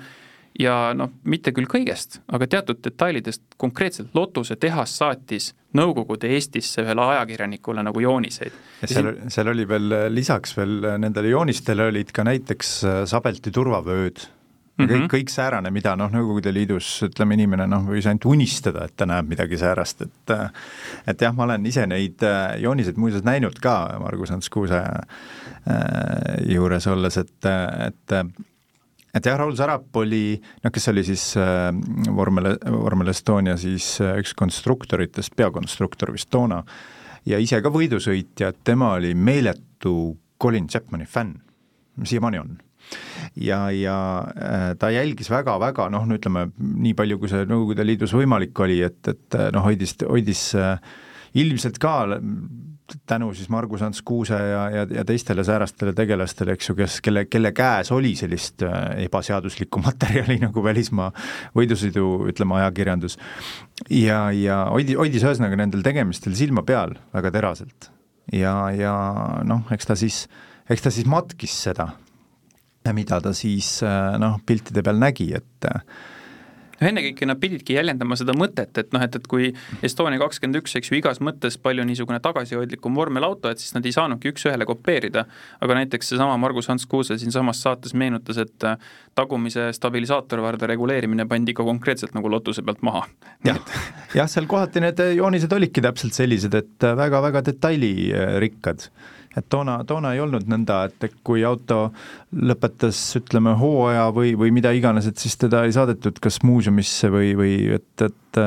[0.59, 7.03] ja noh, mitte küll kõigest, aga teatud detailidest, konkreetselt Lotuse tehas saatis Nõukogude Eestisse ühele
[7.13, 8.55] ajakirjanikule nagu jooniseid.
[8.81, 14.25] ja seal, seal oli veel lisaks veel nendele joonistele olid ka näiteks äh, Sabelti turvavööd
[14.79, 14.95] Mm -hmm.
[14.95, 19.05] kõik, kõik säärane, mida noh, Nõukogude Liidus ütleme, inimene noh, võis ainult unistada, et ta
[19.05, 20.51] näeb midagi säärast, et äh,
[21.07, 24.81] et jah, ma olen ise neid äh, jooniseid muuseas näinud ka Margus Ants Kuuse
[26.47, 27.45] juures olles, et,
[27.85, 28.13] et
[29.19, 31.69] et jah, Raul Sarap oli, noh, kes oli siis äh,
[32.15, 36.63] vormel, vormel Estonia siis äh, üks konstruktoritest, peakonstruktor vist toona,
[37.27, 41.35] ja ise ka võidusõitja, et tema oli meeletu Colin Chapmani fänn,
[42.03, 42.57] siiamaani on.
[43.37, 43.97] Ja, ja
[44.33, 48.79] äh, ta jälgis väga-väga noh, no ütleme, nii palju, kui see Nõukogude Liidus võimalik oli,
[48.87, 50.79] et, et äh, noh, hoidis, hoidis äh,
[51.33, 52.07] ilmselt ka
[53.05, 57.25] tänu siis Margus Ants Kuuse ja, ja, ja teistele säärastele tegelastele, eks ju, kes, kelle,
[57.29, 61.11] kelle käes oli sellist äh, ebaseaduslikku materjali nagu välismaa
[61.57, 63.17] võidusõidu, ütleme, ajakirjandus.
[63.89, 67.91] ja, ja hoidi, hoidis ühesõnaga nendel tegemistel silma peal väga teraselt.
[68.33, 68.93] ja, ja
[69.45, 70.23] noh, eks ta siis,
[70.69, 71.91] eks ta siis matkis seda,
[72.93, 75.69] mida ta siis äh, noh, piltide peal nägi, et
[76.79, 79.51] noh, ennekõike nad pididki jäljendama seda mõtet, et noh, et, et kui
[79.85, 83.95] Estonia kakskümmend üks, eks ju, igas mõttes palju niisugune tagasihoidlikum vormelauto, et siis nad ei
[83.95, 85.25] saanudki üks-ühele kopeerida,
[85.63, 88.79] aga näiteks seesama Margus Hans Kuuse siinsamas saates meenutas, et äh,
[89.17, 93.05] tagumise stabilisaatorvarde reguleerimine pandi ka konkreetselt nagu lotuse pealt maha.
[93.47, 93.59] jah,
[94.15, 98.89] jah, seal kohati need joonised olidki täpselt sellised, et väga-väga detailirikkad
[99.37, 101.89] et toona, toona ei olnud nõnda, et kui auto
[102.33, 107.33] lõpetas, ütleme, hooaja või, või mida iganes, et siis teda ei saadetud kas muuseumisse või,
[107.37, 108.41] või et, et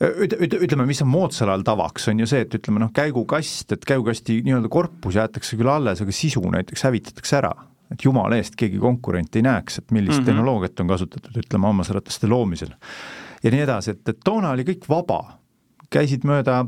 [0.00, 3.86] üt-, ütleme, mis on moodsal ajal tavaks, on ju see, et ütleme noh, käigukast, et
[3.88, 7.54] käigukasti nii-öelda korpus jäetakse küll alles, aga sisu näiteks hävitatakse ära.
[7.86, 10.26] et jumala eest keegi konkurent ei näeks, et millist mm -hmm.
[10.26, 12.74] tehnoloogiat on kasutatud, ütleme, hammasrataste loomisel.
[13.42, 15.38] ja nii edasi, et, et toona oli kõik vaba
[15.92, 16.62] käisid mööda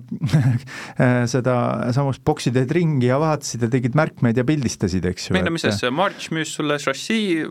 [1.32, 1.56] seda
[1.94, 5.36] samust boksiteed ringi ja vaatasid ja tegid märkmeid ja pildistasid, eks ju.
[5.36, 7.46] meil on mis asja, March müüs sulle šassii,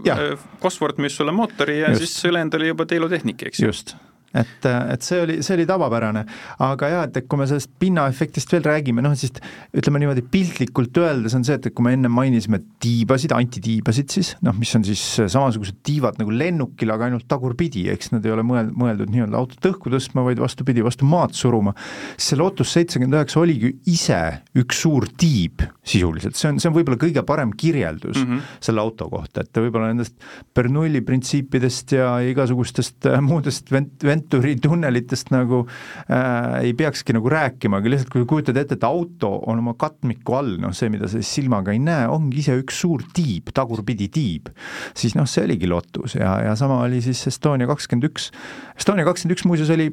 [0.63, 2.05] Cosworth müüs sulle mootori ja just.
[2.05, 3.72] siis ülejäänud oli juba teilutehnika, eks ju.
[3.72, 3.97] just
[4.38, 6.24] et, et see oli, see oli tavapärane,
[6.66, 9.34] aga jah, et, et kui me sellest pinnaefektist veel räägime, noh siis
[9.78, 14.34] ütleme niimoodi piltlikult öeldes on see, et, et kui me enne mainisime tiibasid, antitiibasid siis,
[14.46, 18.46] noh, mis on siis samasugused tiivad nagu lennukil, aga ainult tagurpidi, eks nad ei ole
[18.48, 21.76] mõeld-, mõeldud nii-öelda autot õhku tõstma, vaid vastupidi, vastu maad suruma,
[22.16, 24.22] siis see Lotus seitsekümmend üheksa oligi ise
[24.58, 28.56] üks suur tiib sisuliselt, see on, see on võib-olla kõige parem kirjeldus mm -hmm.
[28.68, 30.16] selle auto kohta, et võib-olla nendest
[30.56, 37.82] Bernoulli printsiipidest ja igasugustest äh, muudest vent-, Venturi tunnelitest nagu äh, ei peakski nagu rääkima,
[37.82, 41.22] aga lihtsalt kui kujutad ette, et auto on oma katmiku all, noh see, mida sa
[41.22, 44.52] silmaga ei näe, ongi ise üks suur tiib, tagurpidi tiib,
[44.98, 48.32] siis noh, see oligi Lotus ja, ja sama oli siis Estonia kakskümmend üks.
[48.78, 49.92] Estonia kakskümmend üks muuseas oli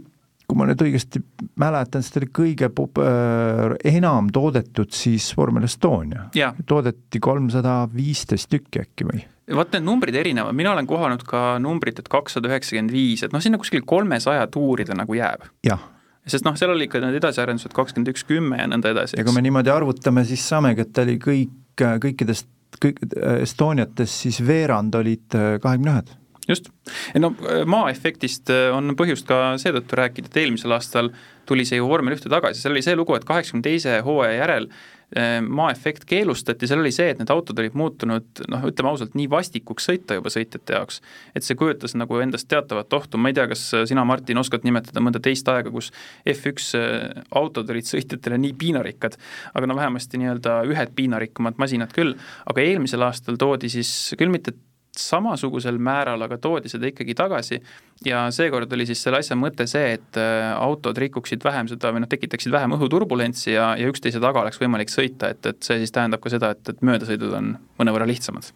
[0.48, 1.22] kui ma nüüd õigesti
[1.60, 6.28] mäletan, siis ta oli kõige pop- äh,, enam toodetud siis vormel Estonia.
[6.66, 9.24] toodeti kolmsada viisteist tükki äkki või?
[9.54, 13.42] vot need numbrid erinevad, mina olen kohanud ka numbrit, et kakssada üheksakümmend viis, et noh,
[13.44, 15.44] sinna kuskil kolmesaja tuuri ta nagu jääb.
[15.66, 15.90] jah
[16.26, 19.18] sest noh, seal oli ikka need edasiarendused kakskümmend üks, kümme ja nõnda edasi.
[19.18, 22.48] ja kui me niimoodi arvutame, siis saamegi, et ta oli kõik, kõikidest,
[22.80, 23.02] kõik
[23.44, 26.14] Estoniatest siis veerand olid äh, kahekümne ühed.
[26.48, 26.70] Just,
[27.18, 27.32] no
[27.70, 31.12] maa-efektist äh, on põhjust ka seetõttu rääkida, et eelmisel aastal
[31.48, 34.70] tuli see ju vormel ühte tagasi, seal oli see lugu, et kaheksakümne teise hooaja järel
[35.16, 39.28] Ehm, maaefekt keelustati, seal oli see, et need autod olid muutunud noh, ütleme ausalt, nii
[39.30, 40.98] vastikuks sõita juba sõitjate jaoks,
[41.38, 45.04] et see kujutas nagu endast teatavat ohtu, ma ei tea, kas sina, Martin, oskad nimetada
[45.04, 45.92] mõnda teist aega, kus
[46.34, 49.14] F1 äh, autod olid sõitjatele nii piinarikkad,
[49.54, 52.16] aga no vähemasti nii-öelda ühed piinarikkamad masinad küll,
[52.50, 54.56] aga eelmisel aastal toodi siis küll mitte
[55.00, 57.60] samasugusel määral, aga toodi seda ikkagi tagasi.
[58.06, 62.04] Ja seekord oli siis selle asja mõte see, et äh, autod rikuksid vähem seda või
[62.04, 65.94] noh, tekitaksid vähem õhuturbulentsi ja, ja üksteise taga oleks võimalik sõita, et, et see siis
[65.94, 68.52] tähendab ka seda, et, et möödasõidud on mõnevõrra lihtsamad.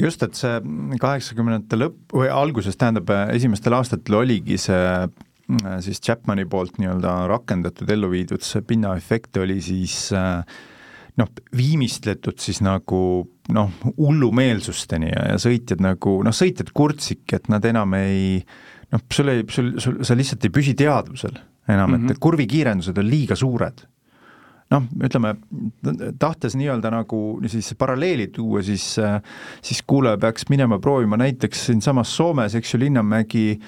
[0.00, 0.60] Just, et see
[1.02, 7.90] kaheksakümnendate lõpp või alguses, tähendab esimestel aastatel oligi see äh, siis Chapmani poolt nii-öelda rakendatud,
[7.90, 10.44] ellu viidud see pinnaefekt oli siis äh,
[11.20, 13.00] noh, viimistletud siis nagu
[13.54, 18.40] noh, hullumeelsusteni ja, ja sõitjad nagu noh, sõitjad kurtsidki, et nad enam ei
[18.92, 21.36] noh, sul ei, sul, sul, sa lihtsalt ei püsi teadvusel
[21.70, 22.10] enam mm, -hmm.
[22.10, 22.20] et mhm.
[22.20, 23.86] kurvikiirendused on liiga suured.
[24.70, 25.32] noh, ütleme,
[26.22, 28.84] tahtes nii-öelda nagu siis paralleeli tuua, siis
[29.62, 33.58] siis kuulaja peaks minema proovima näiteks siinsamas Soomes, eks ju, Linnamägi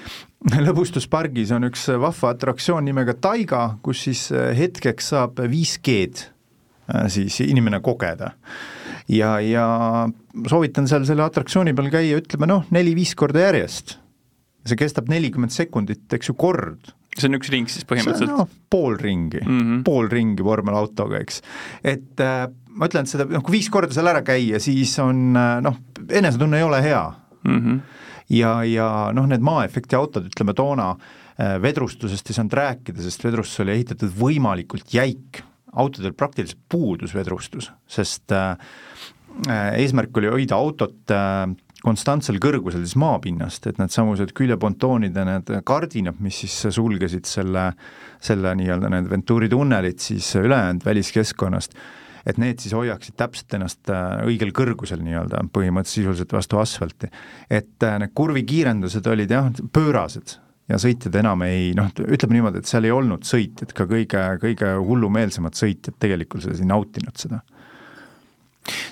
[0.69, 6.33] lõbustuspargis on üks vahva atraktsioon nimega Taiga, kus siis hetkeks saab 5G-d
[6.91, 8.33] Äh, siis inimene kogeda.
[9.11, 9.67] Ja, ja
[10.49, 13.99] soovitan seal selle atraktsiooni peal käia, ütleme noh, neli-viis korda järjest.
[14.63, 16.93] see kestab nelikümmend sekundit, eks ju, kord.
[17.17, 18.31] see on üks ring siis põhimõtteliselt?
[18.31, 19.83] No, pool ringi mm, -hmm.
[19.85, 21.43] pool ringi vormelautoga, eks.
[21.83, 25.37] et äh, ma ütlen, et seda, noh, kui viis korda seal ära käia, siis on
[25.37, 27.05] äh, noh, enesetunne ei ole hea
[27.45, 27.59] mm.
[27.59, 27.81] -hmm.
[28.39, 33.61] ja, ja noh, need maaefekti autod, ütleme toona äh, vedrustusest ei saanud rääkida, sest vedrustus
[33.67, 35.43] oli ehitatud võimalikult jäik
[35.73, 38.57] autodel praktiliselt puudus vedrustus, sest äh,
[39.49, 41.47] äh, eesmärk oli hoida autot äh,
[41.83, 47.73] konstantsel kõrgusel siis maapinnast, et needsamused küljepontoonide need kardinad, mis siis sulgesid selle,
[48.23, 51.75] selle nii-öelda need Venturi tunnelid siis ülejäänud väliskeskkonnast,
[52.29, 53.91] et need siis hoiaksid täpselt ennast
[54.29, 57.11] õigel kõrgusel nii-öelda, põhimõtteliselt sisuliselt vastu asfalti.
[57.51, 60.37] et need kurvikiirendused olid jah, pöörased,
[60.73, 64.75] ja sõitjad enam ei noh, ütleme niimoodi, et seal ei olnud sõitjad, ka kõige, kõige
[64.81, 67.43] hullumeelsemad sõitjad tegelikkuses ei nautinud seda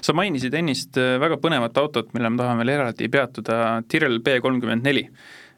[0.02, 4.40] sa mainisid ennist äh, väga põnevat autot, mille me tahame veel eraldi peatuda, Tyrrell B
[4.42, 5.06] kolmkümmend neli.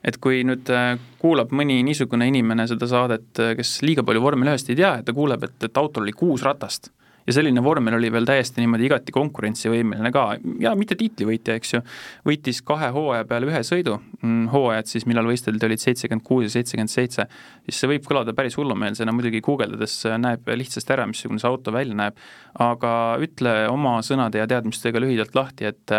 [0.03, 4.51] et kui nüüd äh, kuulab mõni niisugune inimene seda saadet, äh, kes liiga palju vormel
[4.51, 6.91] ühest ei tea, et ta kuuleb, et, et autol oli kuus ratast
[7.27, 10.25] ja selline vormel oli veel täiesti niimoodi igati konkurentsivõimeline ka.
[10.63, 11.83] Ja mitte tiitlivõitja, eks ju,
[12.29, 16.55] võitis kahe hooaja peale ühe sõidu, mm, hooajad siis, millal võisteldi, olid seitsekümmend kuus ja
[16.57, 17.29] seitsekümmend seitse,
[17.67, 21.99] siis see võib kõlada päris hullumeelsena, muidugi guugeldades näeb lihtsasti ära, missugune see auto välja
[21.99, 22.21] näeb,
[22.63, 22.93] aga
[23.23, 25.97] ütle oma sõnade ja teadmistega lühidalt lahti, et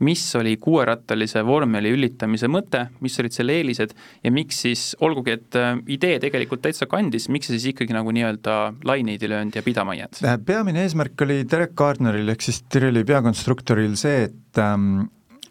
[0.00, 5.58] mis oli kuuerattalise vormeli ülitamise mõte, mis olid selle eelised ja miks siis, olgugi et
[5.58, 9.64] äh, idee tegelikult täitsa kandis, miks see siis ikkagi nagu nii-öelda laineid ei löönud ja
[9.66, 10.22] pidama ei jäänud?
[10.46, 15.04] Peamine eesmärk oli Derek Gardneril ehk siis Tireli peakonstruktoril see, et ähm,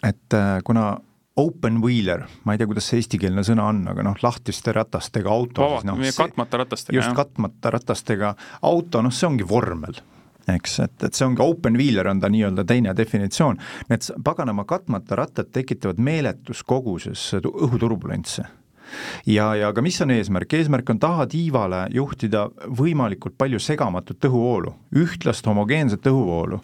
[0.03, 0.97] et äh, kuna
[1.35, 5.67] open wheeler, ma ei tea, kuidas see eestikeelne sõna on, aga noh, lahtiste ratastega auto.
[5.87, 6.97] No, katmata ratastega.
[6.97, 8.33] just, katmata ratastega
[8.67, 10.01] auto, noh, see ongi vormel
[10.49, 13.59] eks, et, et see ongi open wheeler on ta nii-öelda teine definitsioon,
[13.91, 18.47] need paganama katmata rattad tekitavad meeletus koguses õhuturbulentse.
[19.25, 22.47] Ja, ja aga mis on eesmärk, eesmärk on tahatiivale juhtida
[22.79, 26.59] võimalikult palju segamatut õhuvoolu, ühtlast homogeenset õhuvoolu,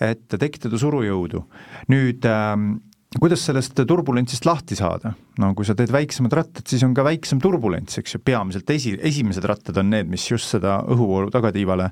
[0.00, 1.42] et tekitada surujõudu.
[1.90, 2.76] nüüd ähm,
[3.20, 5.12] kuidas sellest turbulentsist lahti saada?
[5.40, 8.94] no kui sa teed väiksemad rattad, siis on ka väiksem turbulents, eks ju, peamiselt esi,
[9.04, 11.90] esimesed rattad on need, mis just seda õhuvoolu tagatiivale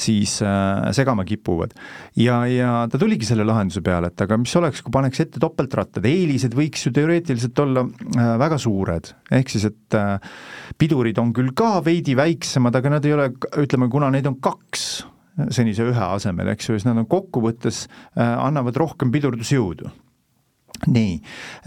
[0.00, 1.74] siis äh, segama kipuvad.
[2.20, 6.06] ja, ja ta tuligi selle lahenduse peale, et aga mis oleks, kui paneks ette topeltrattad,
[6.06, 10.38] eelised võiks ju teoreetiliselt olla äh, väga suured, ehk siis et äh,
[10.78, 13.32] pidurid on küll ka veidi väiksemad, aga nad ei ole,
[13.64, 14.86] ütleme, kuna neid on kaks,
[15.50, 19.90] senise ühe asemel, eks ju, siis nad on kokkuvõttes äh,, annavad rohkem pidurdusjõudu
[20.86, 21.18] nii,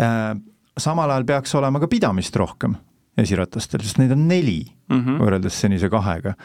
[0.04, 0.34] äh,
[0.78, 2.76] samal ajal peaks olema ka pidamist rohkem
[3.18, 5.22] esiratastel, sest neid on neli mm -hmm.
[5.22, 6.36] võrreldes senise kahega.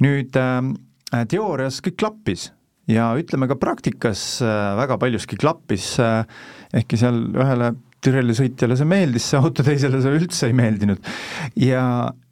[0.00, 2.52] nüüd äh, teoorias kõik klappis
[2.88, 6.24] ja ütleme ka praktikas äh, väga paljuski klappis äh,,
[6.72, 7.74] ehkki seal ühele
[8.06, 11.00] Türeli sõitjale see meeldis, see auto teisele see üldse ei meeldinud.
[11.58, 11.82] ja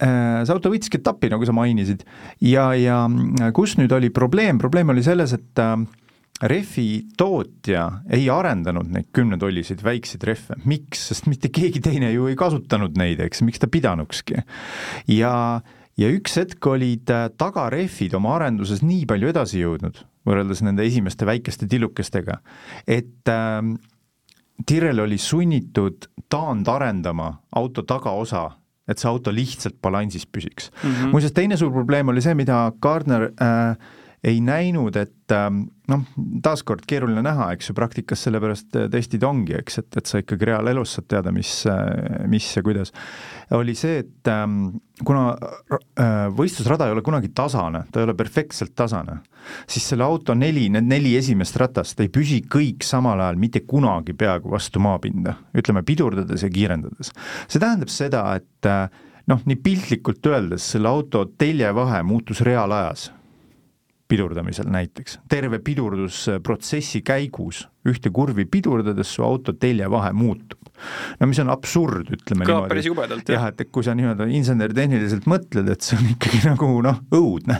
[0.03, 2.05] äh, see auto võttiski etapi, nagu sa mainisid,
[2.45, 5.77] ja, ja äh, kus nüüd oli probleem, probleem oli selles, et äh,
[6.43, 12.37] rehvi tootja ei arendanud neid kümnetolliseid väikseid rehve, miks, sest mitte keegi teine ju ei
[12.39, 14.43] kasutanud neid, eks, miks ta pidanukski.
[15.15, 15.35] ja,
[16.01, 21.29] ja üks hetk olid äh, tagarehvid oma arenduses nii palju edasi jõudnud, võrreldes nende esimeste
[21.29, 22.41] väikeste tillukestega,
[22.87, 23.61] et äh,
[24.67, 28.53] Tirel oli sunnitud taandarendama auto tagaosa
[28.89, 30.71] et see auto lihtsalt balansis püsiks.
[30.83, 31.11] Mm -hmm..
[31.11, 33.77] muuseas, teine suur probleem oli see, mida Gardner äh,
[34.25, 36.05] ei näinud, et ähm, noh,
[36.43, 40.49] taaskord keeruline näha, eks ju, praktikas sellepärast äh, testid ongi, eks, et, et sa ikkagi
[40.49, 42.95] reaalelus saad teada, mis, äh, mis ja kuidas,
[43.57, 48.73] oli see, et ähm, kuna äh, võistlusrada ei ole kunagi tasane, ta ei ole perfektselt
[48.79, 49.19] tasane,
[49.69, 54.17] siis selle auto neli, need neli esimest ratast ei püsi kõik samal ajal mitte kunagi
[54.17, 57.13] peaaegu vastu maapinda, ütleme pidurdades ja kiirendades.
[57.45, 58.71] see tähendab seda, et
[59.29, 63.11] noh, nii piltlikult öeldes selle auto teljevahe muutus reaalajas
[64.09, 70.61] pidurdamisel näiteks, terve pidurdusprotsessi käigus ühte kurvi pidurdades su auto teljevahe muutub.
[71.21, 73.47] no mis on absurd, ütleme kõlab päris jubedalt, jah.
[73.47, 77.59] jah, et kui sa nii-öelda insener-tehniliselt mõtled, et see on ikkagi nagu noh, õudne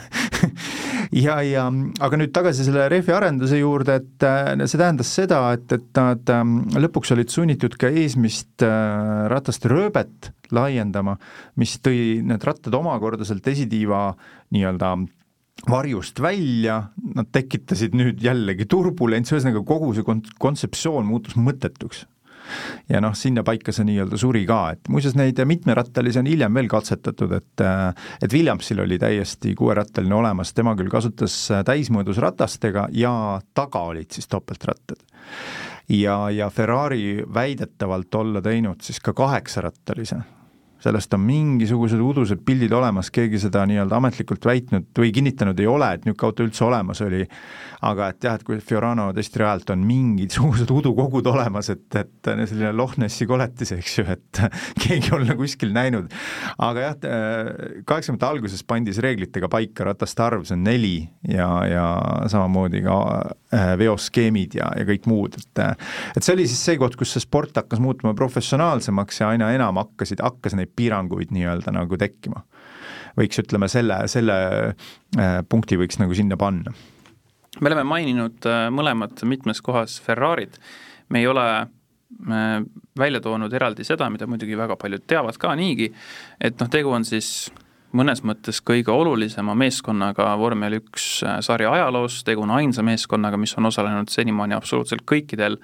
[1.25, 1.65] ja, ja
[2.05, 6.33] aga nüüd tagasi selle rehvi arenduse juurde, et äh, see tähendas seda, et, et nad
[6.35, 11.17] ähm, lõpuks olid sunnitud ka eesmist äh, rataste rööbet laiendama,
[11.61, 14.07] mis tõi need rattad omakorda sealt esitiiva
[14.53, 14.95] nii-öelda
[15.69, 16.81] varjust välja,
[17.15, 22.05] nad tekitasid nüüd jällegi turbulentsi, ühesõnaga kogu see kon-, kontseptsioon muutus mõttetuks.
[22.89, 27.31] ja noh, sinnapaika see nii-öelda suri ka, et muuseas neid mitmerattalisi on hiljem veel katsetatud,
[27.33, 27.63] et
[28.21, 31.33] et Williamsil oli täiesti kuuerattaline olemas, tema küll kasutas
[31.65, 35.01] täismõõdus ratastega ja taga olid siis topeltrattad.
[35.89, 40.21] ja, ja Ferrari väidetavalt olla teinud siis ka kaheksarattalise
[40.83, 45.91] sellest on mingisugused udused pildid olemas, keegi seda nii-öelda ametlikult väitnud või kinnitanud ei ole,
[45.95, 47.21] et niisugune auto üldse olemas oli,
[47.85, 52.99] aga et jah, et kui Fiorano testirajalt on mingisugused udukogud olemas, et, et selline Loch
[53.01, 54.41] Nessi koletis, eks ju, et
[54.83, 56.11] keegi olla kuskil näinud.
[56.57, 56.97] aga jah,
[57.85, 60.97] kaheksakümnendate alguses pandi see reeglitega paika, rataste arv, see on neli
[61.29, 61.87] ja, ja
[62.31, 62.99] samamoodi ka
[63.79, 65.61] veoskeemid ja, ja kõik muud, et
[66.17, 69.79] et see oli siis see koht, kus see sport hakkas muutuma professionaalsemaks ja aina enam
[69.81, 72.43] hakkasid, hakkas neid piiranguid nii-öelda nagu tekkima.
[73.15, 74.35] võiks, ütleme, selle, selle
[74.67, 76.73] äh, punkti võiks nagu sinna panna.
[77.61, 80.59] me oleme maininud äh, mõlemad mitmes kohas Ferrarit,
[81.09, 82.63] me ei ole äh,
[82.97, 85.93] välja toonud eraldi seda, mida muidugi väga paljud teavad ka niigi,
[86.41, 87.51] et noh, tegu on siis
[87.95, 93.69] mõnes mõttes kõige olulisema meeskonnaga vormel üks sarja ajaloos, tegu on ainsa meeskonnaga, mis on
[93.71, 95.59] osalenud senimaani absoluutselt kõikidel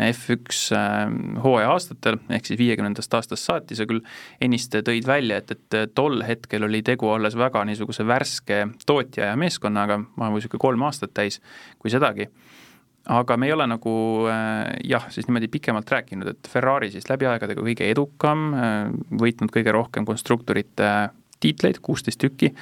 [0.00, 4.00] F1 hooaja aastatel, ehk siis viiekümnendast aastast saati, sa küll
[4.40, 9.36] ennist tõid välja, et, et tol hetkel oli tegu alles väga niisuguse värske tootja ja
[9.40, 11.40] meeskonnaga, ma olen niisugune kolm aastat täis,
[11.78, 12.30] kui sedagi.
[13.10, 13.92] Aga me ei ole nagu
[14.88, 18.50] jah, siis niimoodi pikemalt rääkinud, et Ferrari siis läbi aegade kõige edukam,
[19.20, 20.90] võitnud kõige rohkem konstruktorite
[21.40, 22.54] tiitleid, kuusteist tükki,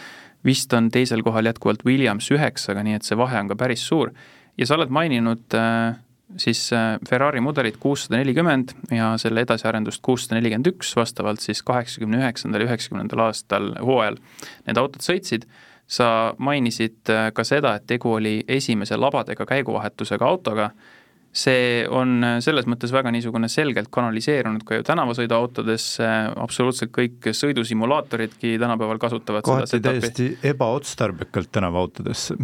[0.44, 4.12] vist on teisel kohal jätkuvalt Williams üheksaga, nii et see vahe on ka päris suur.
[4.58, 5.96] ja sa oled maininud äh,
[6.36, 12.20] siis äh, Ferrari mudelit kuussada nelikümmend ja selle edasiarendust kuussada nelikümmend üks, vastavalt siis kaheksakümne
[12.20, 14.18] üheksandal ja üheksakümnendal aastal hooajal.
[14.66, 15.48] Need autod sõitsid,
[15.88, 20.70] sa mainisid äh, ka seda, et tegu oli esimese labadega käiguvahetusega autoga
[21.32, 26.08] see on selles mõttes väga niisugune selgelt kanaliseerunud ka ju tänavasõiduautodesse,
[26.40, 32.38] absoluutselt kõik sõidusimulaatoridki tänapäeval kasutavad kohati seda täiesti ebaotstarbekalt tänavaautodesse.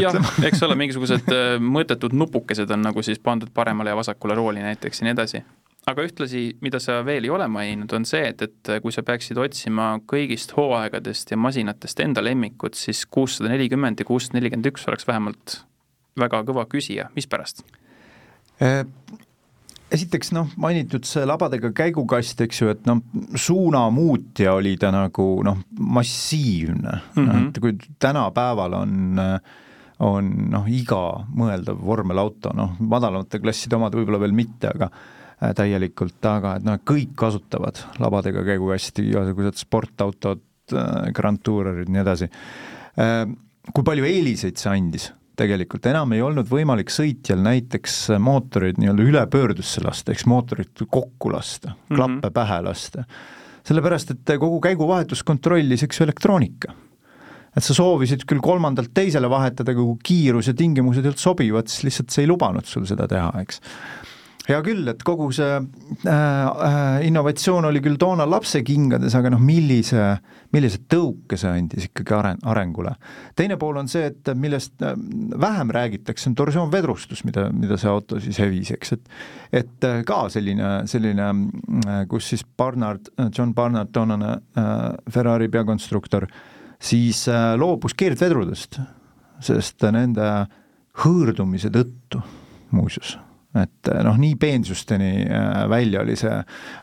[0.00, 4.64] jah, eks ole, mingisugused äh, mõttetud nupukesed on nagu siis pandud paremale ja vasakule rooli
[4.64, 5.44] näiteks ja nii edasi.
[5.86, 9.38] aga ühtlasi, mida sa veel ei ole maininud, on see, et, et kui sa peaksid
[9.38, 15.06] otsima kõigist hooaegadest ja masinatest enda lemmikut, siis kuussada nelikümmend ja kuussada nelikümmend üks oleks
[15.06, 15.60] vähemalt
[16.18, 17.64] väga kõva küsija, mispärast?
[18.62, 18.84] Äh,
[19.94, 23.02] esiteks noh, mainitud see labadega käigukast, eks ju, et noh,
[23.38, 27.48] suunamuutja oli ta nagu noh, massiivne mm, -hmm.
[27.48, 29.20] et kui tänapäeval on
[30.04, 36.18] on noh, iga mõeldav vormelauto, noh, madalamate klasside omad võib-olla veel mitte, aga äh, täielikult,
[36.26, 40.42] aga et noh, kõik kasutavad labadega käigukasti, igasugused sportautod,
[40.74, 42.30] äh, Grand Tourerid, nii edasi.
[43.74, 45.12] Kui palju eeliseid see andis?
[45.36, 51.32] Tegelikult enam ei olnud võimalik sõitjal näiteks mootoreid nii-öelda ülepöördusse lasta, ehk siis mootorit kokku
[51.32, 51.96] lasta mm, -hmm.
[51.96, 53.04] klappe pähe lasta.
[53.64, 56.72] sellepärast, et kogu käiguvahetust kontrollis, eks ju, elektroonika.
[57.56, 61.66] et sa soovisid küll kolmandalt teisele vahetada, aga kui kiirus ja tingimused ei olnud sobivad,
[61.66, 63.60] siis lihtsalt see ei lubanud sul seda teha, eks
[64.44, 70.18] hea küll, et kogu see äh, äh, innovatsioon oli küll toona lapsekingades, aga noh, millise,
[70.52, 72.94] millise tõuke see andis ikkagi aren-, arengule.
[73.36, 74.96] teine pool on see, et millest äh,
[75.40, 79.12] vähem räägitakse, on torsioonvedrustus, mida, mida see auto siis hävis, eks, et
[79.64, 81.30] et äh, ka selline, selline,
[82.10, 84.72] kus siis Barnard, John Barnard, toonane äh,
[85.10, 86.28] Ferrari peakonstruktor,
[86.82, 88.80] siis äh, loobus keerdvedrudest,
[89.44, 90.32] sest nende
[91.04, 92.20] hõõrdumise tõttu
[92.74, 93.16] muuseas
[93.54, 96.34] et eh, noh, nii peensusteni eh, välja oli see,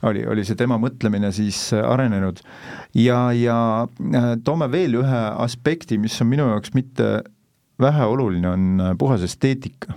[0.08, 2.40] oli, oli see tema mõtlemine siis eh, arenenud.
[2.98, 3.58] ja, ja
[4.46, 7.14] toome veel ühe aspekti, mis on minu jaoks mitte
[7.82, 9.96] väheoluline, on puhas esteetika.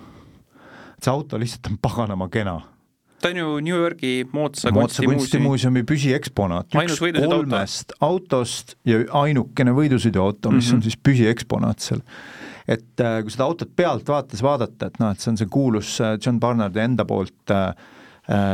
[0.99, 2.61] see auto lihtsalt on paganama kena
[3.25, 8.11] ta on ju New Yorgi moodsa, moodsa kunstimuuseumi püsieksponaat, üks kolmest auto.
[8.11, 10.75] autost ja ainukene võidusõiduauto, mis mm -hmm.
[10.77, 12.03] on siis püsieksponaat seal
[12.69, 15.99] et äh, kui seda autot pealt vaates vaadata, et noh, et see on see kuulus
[16.01, 17.75] äh, John Barnardi enda poolt äh,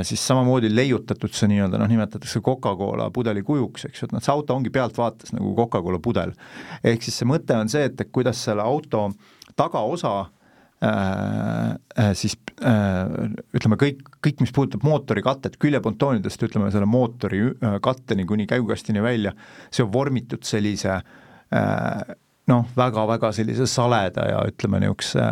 [0.06, 4.32] siis samamoodi leiutatud see nii-öelda noh, nimetatakse Coca-Cola pudeli kujuks, eks ju, et noh, see
[4.34, 6.34] auto ongi pealtvaates nagu Coca-Cola pudel.
[6.82, 9.06] ehk siis see mõte on see, et, et kuidas selle auto
[9.54, 10.14] tagaosa
[10.82, 12.34] äh, siis
[12.66, 17.44] äh, ütleme kõik, kõik, mis puudutab mootori katet, küljepontoonidest ütleme selle mootori
[17.84, 19.36] katteni kuni käigukastini välja,
[19.70, 22.18] see on vormitud sellise äh,
[22.50, 25.26] noh, väga-väga sellise saleda ja ütleme, niisuguse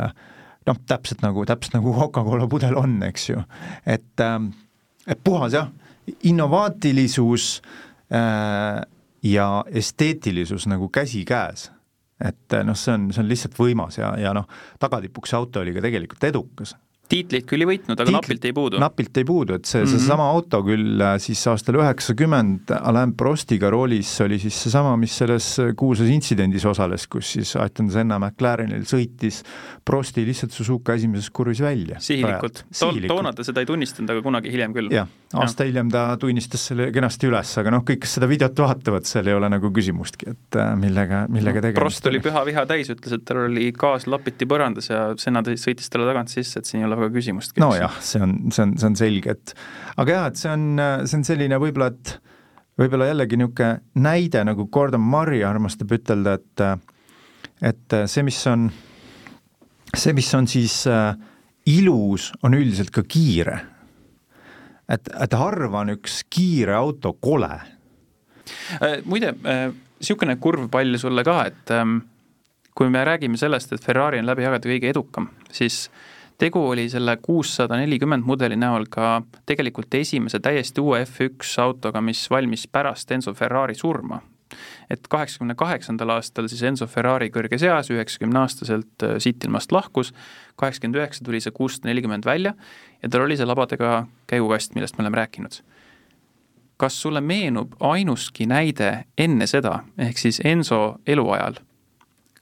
[0.68, 3.42] noh, täpselt nagu, täpselt nagu Coca-Cola pudel on, eks ju.
[3.86, 4.52] et, ähm,
[5.06, 5.70] et puhas jah,
[6.28, 7.60] innovaatilisus
[8.12, 8.82] äh,
[9.22, 11.70] ja esteetilisus nagu käsikäes.
[12.20, 14.48] et noh, see on, see on lihtsalt võimas ja, ja noh,
[14.82, 16.74] tagatipuks see auto oli ka tegelikult edukas
[17.08, 18.80] tiitlit küll ei võitnud, aga Tiitlit, napilt ei puudu.
[18.82, 19.98] napilt ei puudu, et see mm, -hmm.
[19.98, 25.48] seesama auto küll äh, siis aastal üheksakümmend Alain Prostiga roolis oli siis seesama, mis selles
[25.76, 29.42] kuulsas intsidendis osales, kus siis Ayrton Senna McLarenil sõitis
[29.84, 32.00] Prosti lihtsalt Suzuka esimeses kurvis välja.
[32.00, 32.64] sihilikult,
[33.08, 34.92] toona ta seda ei tunnistanud, aga kunagi hiljem küll.
[34.92, 35.72] jah, aasta ja.
[35.72, 39.38] hiljem ta tunnistas selle kenasti üles, aga noh, kõik, kes seda videot vaatavad, seal ei
[39.38, 43.24] ole nagu küsimustki, et äh, millega, millega tegemist Prost oli püha viha täis, ütles, et
[43.24, 46.97] tal oli gaas lapiti põrandas ja Senna sõitis talle tagant sisse, et siin ei ole
[47.02, 47.62] väga küsimustki.
[47.62, 49.54] nojah, see on, see on, see on selge, et
[49.96, 50.66] aga jah, et see on,
[51.04, 52.14] see on selline võib-olla, et
[52.78, 56.66] võib-olla jällegi niisugune näide, nagu Gordon Murray armastab ütelda, et
[57.58, 58.68] et see, mis on,
[59.90, 61.16] see, mis on siis äh,
[61.66, 63.58] ilus, on üldiselt ka kiire.
[64.88, 67.50] et, et harva on üks kiire auto kole
[68.80, 69.02] äh,.
[69.04, 69.66] muide äh,,
[69.98, 71.98] niisugune kurv pall sulle ka, et ähm,
[72.78, 75.88] kui me räägime sellest, et Ferrari on läbi jagada kõige edukam, siis
[76.38, 82.28] tegu oli selle kuussada nelikümmend mudeli näol ka tegelikult esimese täiesti uue F1 autoga, mis
[82.30, 84.20] valmis pärast Enzo Ferrari surma.
[84.90, 90.14] et kaheksakümne kaheksandal aastal siis Enzo Ferrari kõrges eas, üheksakümneaastaselt äh, siit ilmast lahkus,
[90.56, 92.54] kaheksakümmend üheksa tuli see kuussada nelikümmend välja
[93.02, 95.60] ja tal oli see labadega käigukast, millest me oleme rääkinud.
[96.76, 101.60] kas sulle meenub ainuski näide enne seda, ehk siis Enzo eluajal,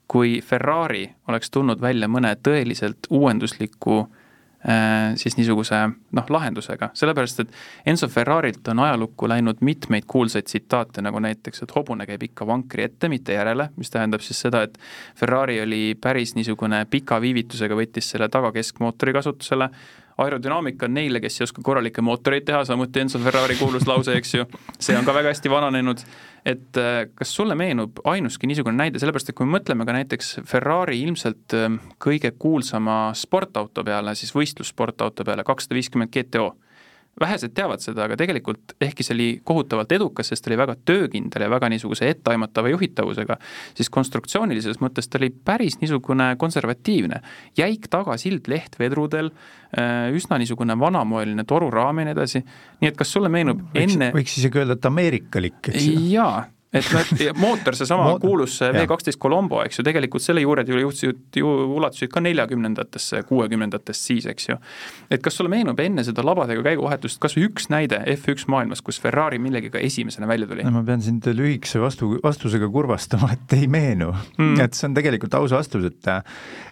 [0.07, 4.05] kui Ferrari oleks tulnud välja mõne tõeliselt uuendusliku
[4.69, 5.77] Äh, siis niisuguse
[6.17, 7.51] noh, lahendusega, sellepärast et
[7.87, 12.87] Enzo Ferrarilt on ajalukku läinud mitmeid kuulsaid tsitaate, nagu näiteks, et hobune käib ikka vankri
[12.87, 14.79] ette, mitte järele, mis tähendab siis seda, et
[15.15, 19.69] Ferrari oli päris niisugune pika viivitusega, võttis selle tagakeskmootori kasutusele,
[20.17, 24.33] aerodünaamika on neile, kes ei oska korralikke mootoreid teha, samuti Enzo Ferrari kuulus lause, eks
[24.33, 24.45] ju,
[24.79, 26.03] see on ka väga hästi vananenud.
[26.47, 30.37] Et äh, kas sulle meenub ainuski niisugune näide, sellepärast et kui me mõtleme ka näiteks
[30.47, 31.67] Ferrari ilmselt äh,
[32.03, 36.53] kõige kuulsama sportauto peale, siis võistlussportauto peale, kakssada viiskümmend GTO
[37.19, 41.45] vähesed teavad seda, aga tegelikult ehkki see oli kohutavalt edukas, sest ta oli väga töökindel
[41.45, 43.39] ja väga niisuguse etteaimatava juhitavusega,
[43.77, 47.21] siis konstruktsioonilises mõttes ta oli päris niisugune konservatiivne.
[47.57, 49.31] jäik tagasild lehtvedrudel,
[49.77, 52.43] äh, üsna niisugune vanamoeline toruraam ja nii edasi,
[52.81, 56.05] nii et kas sulle meenub võiks, enne võiks isegi öelda, et ameerikalik, eks ju?
[56.13, 56.45] jaa
[56.75, 57.11] et noh,
[57.43, 62.11] mootor, seesama kuulus V kaksteist Colombo, eks ju, tegelikult selle juured ju jõudsid, ju ulatusid
[62.11, 64.57] ka neljakümnendatesse, kuuekümnendatest siis, eks ju.
[65.11, 68.99] et kas sulle meenub enne seda labadega käiguvahetust kas või üks näide F1 maailmas, kus
[69.03, 70.67] Ferrari millegagi esimesena välja tuli?
[70.67, 74.59] ma pean sind lühikese vastu, vastusega kurvastama, et ei meenu mm..
[74.65, 76.13] et see on tegelikult aus vastus, et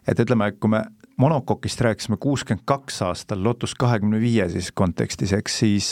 [0.05, 0.83] et ütleme, kui me
[1.17, 5.89] monokokist rääkisime kuuskümmend kaks aastal Lotus kahekümne viie siis kontekstis, eks siis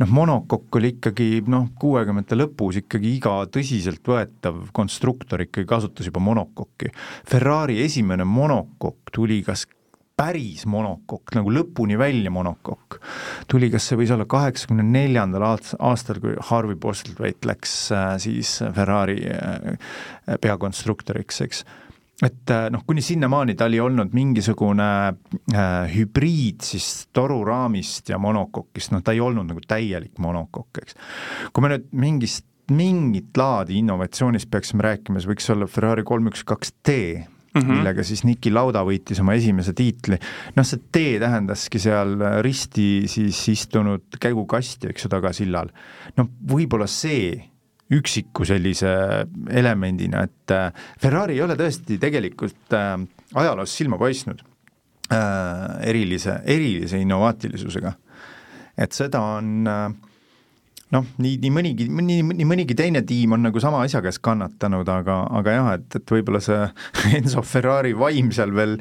[0.00, 6.92] noh, monokokk oli ikkagi noh, kuuekümnendate lõpus ikkagi iga tõsiseltvõetav konstruktor ikkagi kasutas juba monokokki.
[7.28, 9.66] Ferrari esimene monokokk tuli kas
[10.16, 12.96] päris monokokk, nagu lõpuni välja monokokk,
[13.52, 19.18] tuli, kas see võis olla kaheksakümne neljandal aastal, kui Harvey Postlethwaite läks äh, siis Ferrari
[19.28, 19.76] äh,
[20.40, 21.66] peakonstruktoriks, eks
[22.24, 24.88] et äh, noh, kuni sinnamaani ta oli olnud mingisugune
[25.52, 30.96] äh, hübriid siis toruraamist ja monokokist, noh ta ei olnud nagu täielik monokokk, eks.
[31.52, 36.46] kui me nüüd mingist, mingit laadi innovatsioonist peaksime rääkima, siis võiks olla Ferrari kolm üks
[36.46, 37.00] kaks T,
[37.56, 37.72] Mm -hmm.
[37.72, 40.18] millega siis Niki Lauda võitis oma esimese tiitli.
[40.56, 45.70] noh, see T tähendaski seal risti siis istunud käigukasti, eks ju, tagasillal.
[46.16, 47.48] no võib-olla see
[47.94, 48.90] üksiku sellise
[49.50, 50.72] elemendina, et äh,
[51.02, 52.96] Ferrari ei ole tõesti tegelikult äh,
[53.38, 57.94] ajaloos silma paistnud äh, erilise, erilise innovaatilisusega.
[58.76, 63.84] et seda on noh, nii, nii mõnigi, nii, nii mõnigi teine tiim on nagu sama
[63.86, 66.66] asja käes kannatanud, aga, aga jah, et, et võib-olla see
[67.20, 68.80] Enzo Ferrari vaim seal veel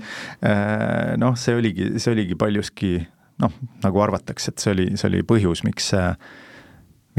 [1.21, 2.97] noh, see oligi, see oligi paljuski
[3.45, 3.53] noh,
[3.85, 6.13] nagu arvatakse, et see oli, see oli põhjus, miks see,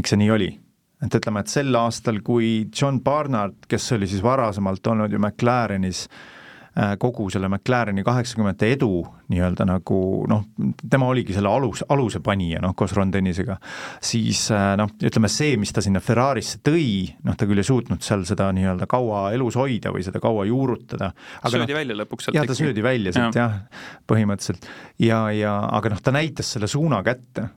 [0.01, 0.55] miks see nii oli
[1.05, 6.07] et ütleme, et sel aastal, kui John Barnard, kes oli siis varasemalt olnud ju McLarenis,
[6.73, 9.99] äh, kogu selle McLareni kaheksakümnendate edu nii-öelda nagu
[10.31, 10.47] noh,
[10.89, 13.59] tema oligi selle alus, aluse panija noh, koos Ron Dennisega,
[14.01, 16.89] siis äh, noh, ütleme see, mis ta sinna Ferrarisse tõi,
[17.29, 21.13] noh, ta küll ei suutnud seal seda nii-öelda kaua elus hoida või seda kaua juurutada.
[21.45, 22.41] söödi no, välja lõpuks sealt.
[22.41, 24.73] jah, ta söödi välja sealt jah ja,, põhimõtteliselt.
[25.05, 27.51] ja, ja aga noh, ta näitas selle suuna kätte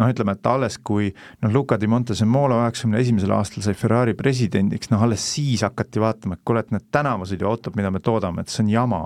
[0.00, 1.10] noh, ütleme, et alles kui
[1.42, 6.36] noh, Luca di Montezemolo üheksakümne esimesel aastal sai Ferrari presidendiks, noh alles siis hakati vaatama,
[6.36, 9.02] et kuule, et need tänavasõiduautod, mida me toodame, et see on jama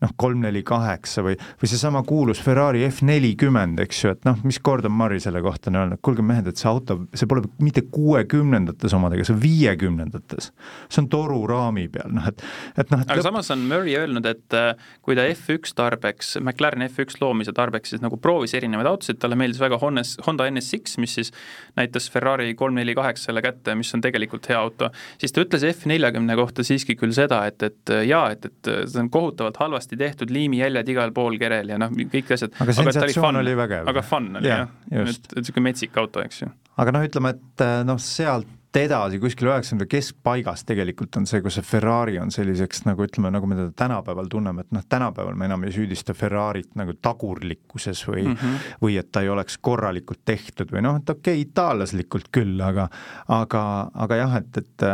[0.00, 4.38] noh, kolm, neli, kaheksa või, või seesama kuulus Ferrari F nelikümmend, eks ju, et noh,
[4.48, 7.84] mis Gordon Murray selle kohta on öelnud, kuulge mehed, et see auto, see pole mitte
[7.92, 10.50] kuuekümnendates omadega, see on viiekümnendates.
[10.88, 12.44] see on toru raami peal, noh et,
[12.80, 13.28] et noh et aga lõp...
[13.28, 14.72] samas on Murray öelnud, et äh,
[15.04, 19.60] kui ta F1 tarbeks, McLaren F1 loomise tarbeks siis nagu proovis erinevaid autosid, talle meeldis
[19.60, 21.32] väga Honnes, Honda NSX, mis siis
[21.76, 24.90] näitas Ferrari kolm, neli, kaheksale kätte, mis on tegelikult hea auto,
[25.20, 29.12] siis ta ütles F40 kohta siiski küll seda, et, et jaa, et, et see on
[29.12, 32.54] kohutavalt halvasti kenasti tehtud, liimijäljed igal pool kerel ja noh, kõik asjad.
[32.60, 33.88] aga sensatsioon oli, oli vägev.
[33.88, 36.48] aga fun oli ja, jah, et, niisugune metsik auto, eks ju.
[36.76, 41.56] aga noh, ütleme, et eh, noh, sealt edasi kuskil üheksakümnenda keskpaigas tegelikult on see, kus
[41.58, 45.48] see Ferrari on selliseks nagu ütleme, nagu me teda tänapäeval tunneme, et noh, tänapäeval me
[45.48, 48.68] enam ei süüdista Ferrarit nagu tagurlikkuses või mm, -hmm.
[48.84, 52.86] või et ta ei oleks korralikult tehtud või noh, et okei okay,, itaallaslikult küll, aga
[53.26, 53.64] aga,
[54.06, 54.86] aga jah, et, et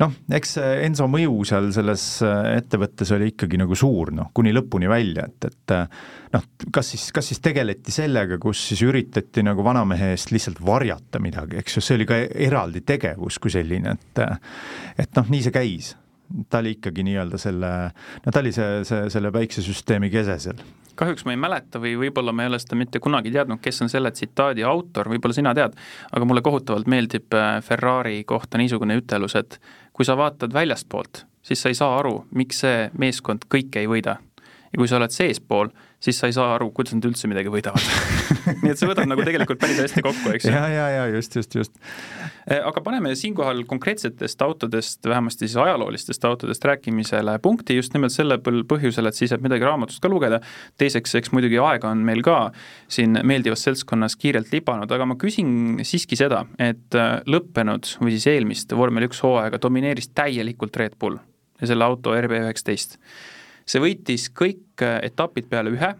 [0.00, 4.90] noh, eks Enso mõju seal selles äh, ettevõttes oli ikkagi nagu suur, noh, kuni lõpuni
[4.90, 6.02] välja, et, et äh,
[6.34, 11.22] noh, kas siis, kas siis tegeleti sellega, kus siis üritati nagu vanamehe eest lihtsalt varjata
[11.22, 14.24] midagi, eks ju, see oli ka eraldi tegevus kui selline, et
[15.02, 15.92] et noh, nii see käis
[16.48, 17.72] ta oli ikkagi nii-öelda selle,
[18.24, 20.62] no ta oli see, see, selle päiksesüsteemi kese seal.
[20.98, 23.92] kahjuks ma ei mäleta või võib-olla ma ei ole seda mitte kunagi teadnud, kes on
[23.92, 25.76] selle tsitaadi autor, võib-olla sina tead,
[26.12, 29.58] aga mulle kohutavalt meeldib äh, Ferrari kohta niisugune ütelus, et
[29.92, 34.18] kui sa vaatad väljastpoolt, siis sa ei saa aru, miks see meeskond kõike ei võida.
[34.72, 35.72] ja kui sa oled seespool,
[36.02, 37.82] siis sa ei saa aru, kuidas nad üldse midagi võidavad
[38.62, 40.54] nii et see võtab nagu tegelikult päris hästi kokku, eks ju.
[40.54, 41.74] ja, ja, ja just, just, just.
[42.46, 48.38] Eh, aga paneme siinkohal konkreetsetest autodest, vähemasti siis ajaloolistest autodest rääkimisele punkti just nimelt selle
[48.42, 50.42] põhjusel, et siis jääb midagi raamatust ka lugeda,
[50.80, 52.38] teiseks, eks muidugi aega on meil ka
[52.90, 58.30] siin meeldivas seltskonnas kiirelt libanud, aga ma küsin siiski seda, et eh, lõppenud või siis
[58.34, 61.20] eelmist vormel üks hooaega domineeris täielikult Red Bull
[61.62, 62.98] ja selle auto RB19
[63.72, 65.92] see võitis kõik äh, etapid peale ühe,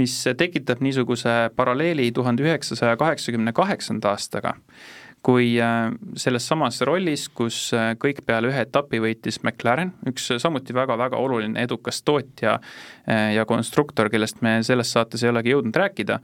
[0.00, 4.54] mis tekitab niisuguse paralleeli tuhande üheksasaja kaheksakümne kaheksanda aastaga,
[5.24, 5.90] kui äh,
[6.20, 11.64] selles samas rollis, kus äh, kõik peale ühe etapi võitis McLaren, üks samuti väga-väga oluline
[11.64, 12.58] edukas tootja
[13.34, 16.18] ja konstruktor, kellest me selles saates ei olegi jõudnud rääkida,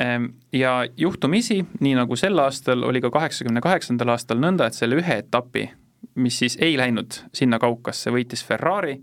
[0.00, 5.00] ähm, ja juhtumisi, nii nagu sel aastal, oli ka kaheksakümne kaheksandal aastal nõnda, et selle
[5.00, 5.70] ühe etapi,
[6.20, 8.98] mis siis ei läinud sinna kaukasse, võitis Ferrari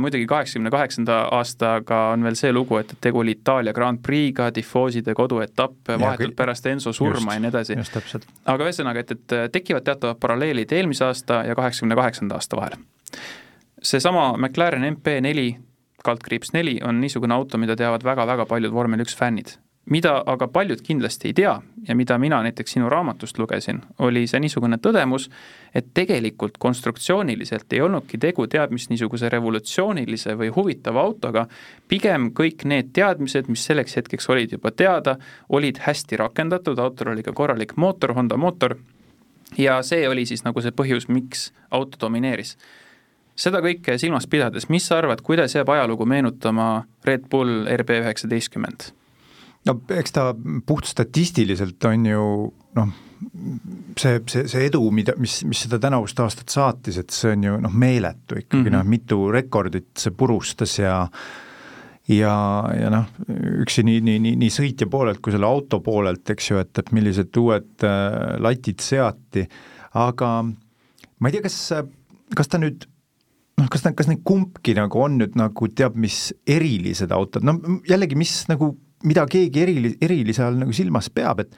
[0.00, 4.50] muidugi kaheksakümne kaheksanda aastaga on veel see lugu, et, et tegu oli Itaalia Grand Prix'ga,
[4.56, 7.76] tifooside koduetapp vahetult pärast Enzo surma ja nii edasi.
[8.46, 12.78] aga ühesõnaga, et, et tekivad teatavad paralleelid eelmise aasta ja kaheksakümne kaheksanda aasta vahel.
[13.82, 15.52] seesama McLaren MP4
[16.04, 19.56] kaldkriips neli on niisugune auto, mida teavad väga-väga paljud vormel üks fännid
[19.90, 21.54] mida aga paljud kindlasti ei tea
[21.88, 25.28] ja mida mina näiteks sinu raamatust lugesin, oli see niisugune tõdemus,
[25.74, 31.46] et tegelikult konstruktsiooniliselt ei olnudki tegu teab mis niisuguse revolutsioonilise või huvitava autoga,
[31.88, 35.18] pigem kõik need teadmised, mis selleks hetkeks olid juba teada,
[35.48, 38.78] olid hästi rakendatud, autol oli ka korralik mootor, Honda mootor,
[39.58, 42.56] ja see oli siis nagu see põhjus, miks auto domineeris.
[43.36, 48.94] Seda kõike silmas pidades, mis sa arvad, kuidas jääb ajalugu meenutama Red Bull RB üheksateistkümmend?
[49.68, 50.28] No eks ta
[50.66, 52.26] puht statistiliselt on ju
[52.74, 52.92] noh,
[53.98, 57.56] see, see, see edu, mida, mis, mis seda tänavust aastat saatis, et see on ju
[57.64, 58.76] noh, meeletu ikkagi mm -hmm.
[58.78, 61.08] noh, mitu rekordit see purustas ja
[62.08, 62.34] ja,
[62.76, 63.06] ja noh,
[63.64, 66.92] üksi nii, nii, nii, nii sõitja poolelt kui selle auto poolelt, eks ju, et, et
[66.92, 69.46] millised uued äh, latid seati,
[69.94, 71.56] aga ma ei tea, kas,
[72.36, 72.84] kas ta nüüd
[73.60, 77.56] noh, kas nad, kas need kumbki nagu on nüüd nagu teab mis erilised autod, no
[77.88, 81.56] jällegi, mis nagu mida keegi erili-, erilise all nagu silmas peab, et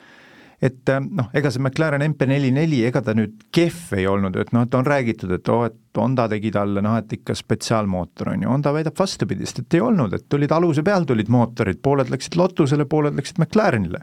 [0.57, 4.65] et äh, noh, ega see McLaren MP44, ega ta nüüd kehv ei olnud, et noh,
[4.65, 8.47] et on räägitud, et oo oh,, et Honda tegi talle noh, et ikka spetsiaalmootor on
[8.47, 12.39] ju, Honda väidab vastupidist, et ei olnud, et tulid aluse peal, tulid mootorid, pooled läksid
[12.41, 14.01] Lotusele, pooled läksid McLarenile.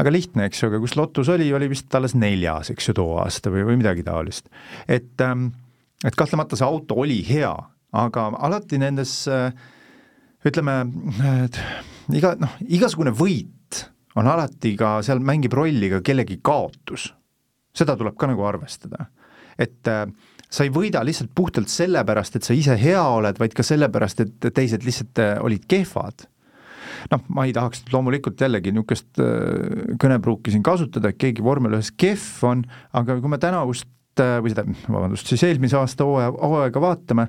[0.00, 3.18] väga lihtne, eks ju, aga kus Lotus oli, oli vist alles neljas, eks ju, too
[3.22, 4.50] aasta või, või midagi taolist.
[4.88, 5.52] et ähm,
[6.04, 7.52] et kahtlemata see auto oli hea,
[7.92, 9.50] aga alati nendes äh,
[10.46, 10.84] ütleme,
[12.16, 13.84] iga noh, igasugune võit
[14.18, 17.12] on alati ka, seal mängib rolli ka kellegi kaotus.
[17.74, 19.06] seda tuleb ka nagu arvestada.
[19.58, 20.06] et äh,
[20.50, 24.50] sa ei võida lihtsalt puhtalt sellepärast, et sa ise hea oled, vaid ka sellepärast, et
[24.54, 26.26] teised lihtsalt äh, olid kehvad.
[27.10, 31.92] noh, ma ei tahaks loomulikult jällegi niisugust äh, kõnepruuki siin kasutada, et keegi vormel ühes
[31.96, 32.66] kehv on,
[32.98, 33.88] aga kui me tänavust
[34.20, 37.28] äh, või seda, vabandust, siis eelmise aasta hooaja, hooaega vaatame,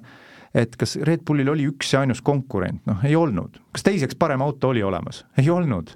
[0.54, 3.60] et kas Red Bullil oli üks ja ainus konkurent, noh ei olnud.
[3.72, 5.26] kas teiseks parem auto oli olemas?
[5.38, 5.96] ei olnud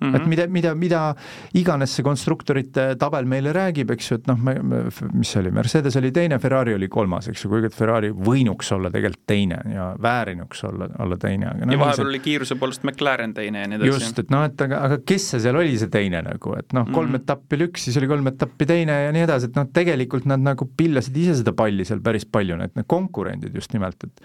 [0.00, 0.16] Mm -hmm.
[0.16, 1.00] et mida, mida, mida
[1.54, 4.80] iganes see konstruktorite tabel meile räägib, eks ju, et noh, me, me,
[5.12, 8.72] mis see oli, Mercedes oli teine, Ferrari oli kolmas, eks ju, kuigi et Ferrari võinuks
[8.74, 11.52] olla tegelikult teine ja väärinuks olla, olla teine.
[11.60, 12.08] No, ja vahepeal see...
[12.10, 13.92] oli kiiruse poolest McLaren teine ja nii edasi.
[13.92, 16.90] just, et noh, et aga, aga kes see seal oli, see teine nagu, et noh,
[16.90, 17.22] kolm mm -hmm.
[17.22, 20.42] etappi oli üks, siis oli kolm etappi teine ja nii edasi, et noh, tegelikult nad
[20.42, 24.20] nagu pillasid ise seda palli seal päris palju, need, need konkurendid just nimelt, et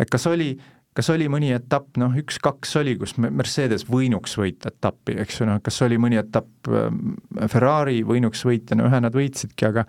[0.00, 0.54] et kas oli
[0.96, 5.60] kas oli mõni etapp, noh, üks-kaks oli, kus Mercedes võinuks võita etappi, eks ju, noh,
[5.62, 7.14] kas oli mõni etapp ähm,
[7.50, 9.86] Ferrari võinuks võita, no ühe nad võitsidki, aga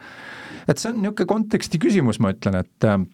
[0.67, 3.07] et see on niisugune konteksti küsimus, ma ütlen, et ähm,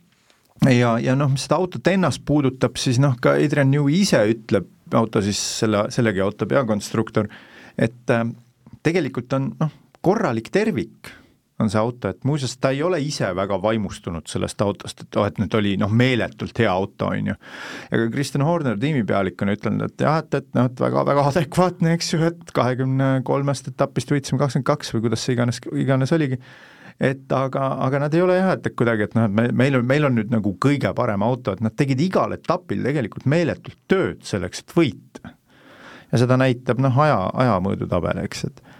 [0.68, 4.68] ja, ja noh, mis seda autot ennast puudutab, siis noh, ka Adrian Newey ise ütleb,
[4.98, 7.32] auto siis selle, sellegi auto peakonstruktor,
[7.80, 8.28] et äh,
[8.84, 9.72] tegelikult on noh,
[10.04, 11.16] korralik tervik
[11.60, 15.26] on see auto, et muuseas ta ei ole ise väga vaimustunud sellest autost, et oh,
[15.26, 17.36] et nüüd oli noh, meeletult hea auto, on ju.
[17.92, 21.96] ja ka Kristjan Horner, tiimipealik, on ütelnud, et jah, et, et noh, et väga-väga adekvaatne,
[21.98, 26.38] eks ju, et kahekümne kolmest etapist võitsime kakskümmend kaks või kuidas see iganes, iganes oligi,
[27.02, 29.90] et aga, aga nad ei ole jah, et kuidagi, et noh, et me, meil on,
[29.90, 34.22] meil on nüüd nagu kõige parem auto, et nad tegid igal etapil tegelikult meeletult tööd
[34.30, 35.34] selleks, et võita.
[36.12, 38.77] ja seda näitab noh, aja, aja mõõdutabel, eks, et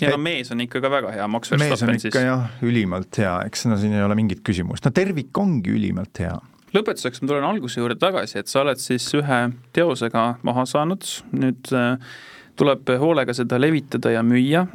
[0.00, 2.16] ja no mees on ikka ka väga hea, Max Verstappen siis.
[2.16, 6.38] jah, ülimalt hea, eks no siin ei ole mingit küsimust, no tervik ongi ülimalt hea
[6.72, 9.40] lõpetuseks ma tulen alguse juurde tagasi, et sa oled siis ühe
[9.76, 11.04] teosega maha saanud,
[11.36, 11.98] nüüd äh,
[12.58, 14.66] tuleb hoolega seda levitada ja müüa.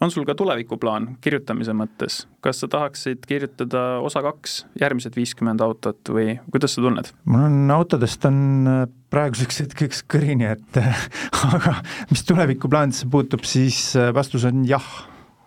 [0.00, 5.60] Äh, on sul ka tulevikuplaan kirjutamise mõttes, kas sa tahaksid kirjutada osa kaks, järgmised viiskümmend
[5.60, 7.12] autot või kuidas sa tunned?
[7.24, 8.82] mul on autodest on äh,
[9.12, 10.80] praeguseks hetkeks kõrini, et
[11.56, 11.76] aga
[12.10, 14.86] mis tulevikuplaanidesse puutub, siis vastus on jah,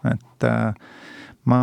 [0.09, 0.47] et
[1.49, 1.59] ma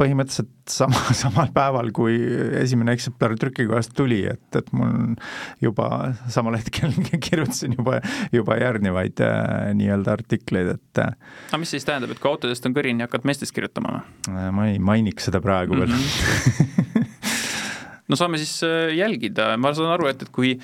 [0.00, 2.16] põhimõtteliselt sama, samal päeval, kui
[2.60, 5.14] esimene eksemplar trükikojast tuli, et, et mul
[5.62, 5.88] juba
[6.32, 6.94] samal hetkel
[7.26, 8.00] kirjutasin juba,
[8.34, 11.14] juba järgnevaid äh, nii-öelda artikleid, et äh,
[11.50, 14.50] aga mis siis tähendab, et kui autodest on kõrini, hakkad meestest kirjutama või äh,?
[14.54, 16.04] ma ei mainiks seda praegu veel mm.
[16.04, 17.10] -hmm.
[18.08, 20.54] no saame siis äh, jälgida, ma saan aru, et, et kui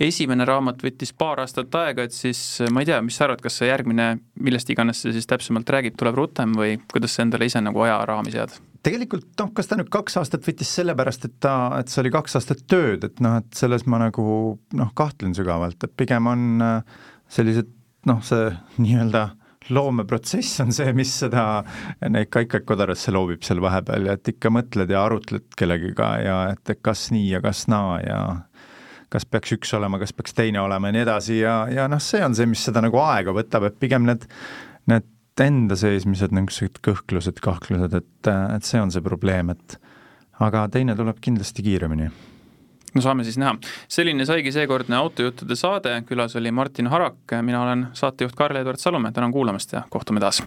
[0.00, 3.60] esimene raamat võttis paar aastat aega, et siis ma ei tea, mis sa arvad, kas
[3.60, 4.10] see järgmine,
[4.42, 8.34] millest iganes see siis täpsemalt räägib, tuleb rutem või kuidas sa endale ise nagu ajaraami
[8.34, 8.58] sead?
[8.88, 12.38] Tegelikult noh, kas ta nüüd kaks aastat võttis sellepärast, et ta, et see oli kaks
[12.40, 14.28] aastat tööd, et noh, et selles ma nagu
[14.80, 16.96] noh, kahtlen sügavalt, et pigem on äh,
[17.32, 17.70] sellised
[18.08, 18.48] noh, see
[18.84, 19.28] nii-öelda
[19.74, 21.62] loomeprotsess on see, mis seda,
[22.08, 26.72] neid kaikaid kodarasse loobib seal vahepeal ja et ikka mõtled ja arutled kellegiga ja et,
[26.80, 28.20] kas nii ja kas naa ja
[29.12, 32.22] kas peaks üks olema, kas peaks teine olema ja nii edasi ja, ja noh, see
[32.24, 34.24] on see, mis seda nagu aega võtab, et pigem need,
[34.88, 35.06] need
[35.44, 39.78] enda seismised, niisugused kõhklused, kahtlused, et, et see on see probleem, et
[40.44, 42.10] aga teine tuleb kindlasti kiiremini
[42.94, 43.56] no saame siis näha.
[43.88, 49.32] selline saigi seekordne Autojuttude saade, külas oli Martin Harak, mina olen saatejuht Karl-Edvard Salumäe, tänan
[49.32, 50.42] kuulamast ja kohtume taas!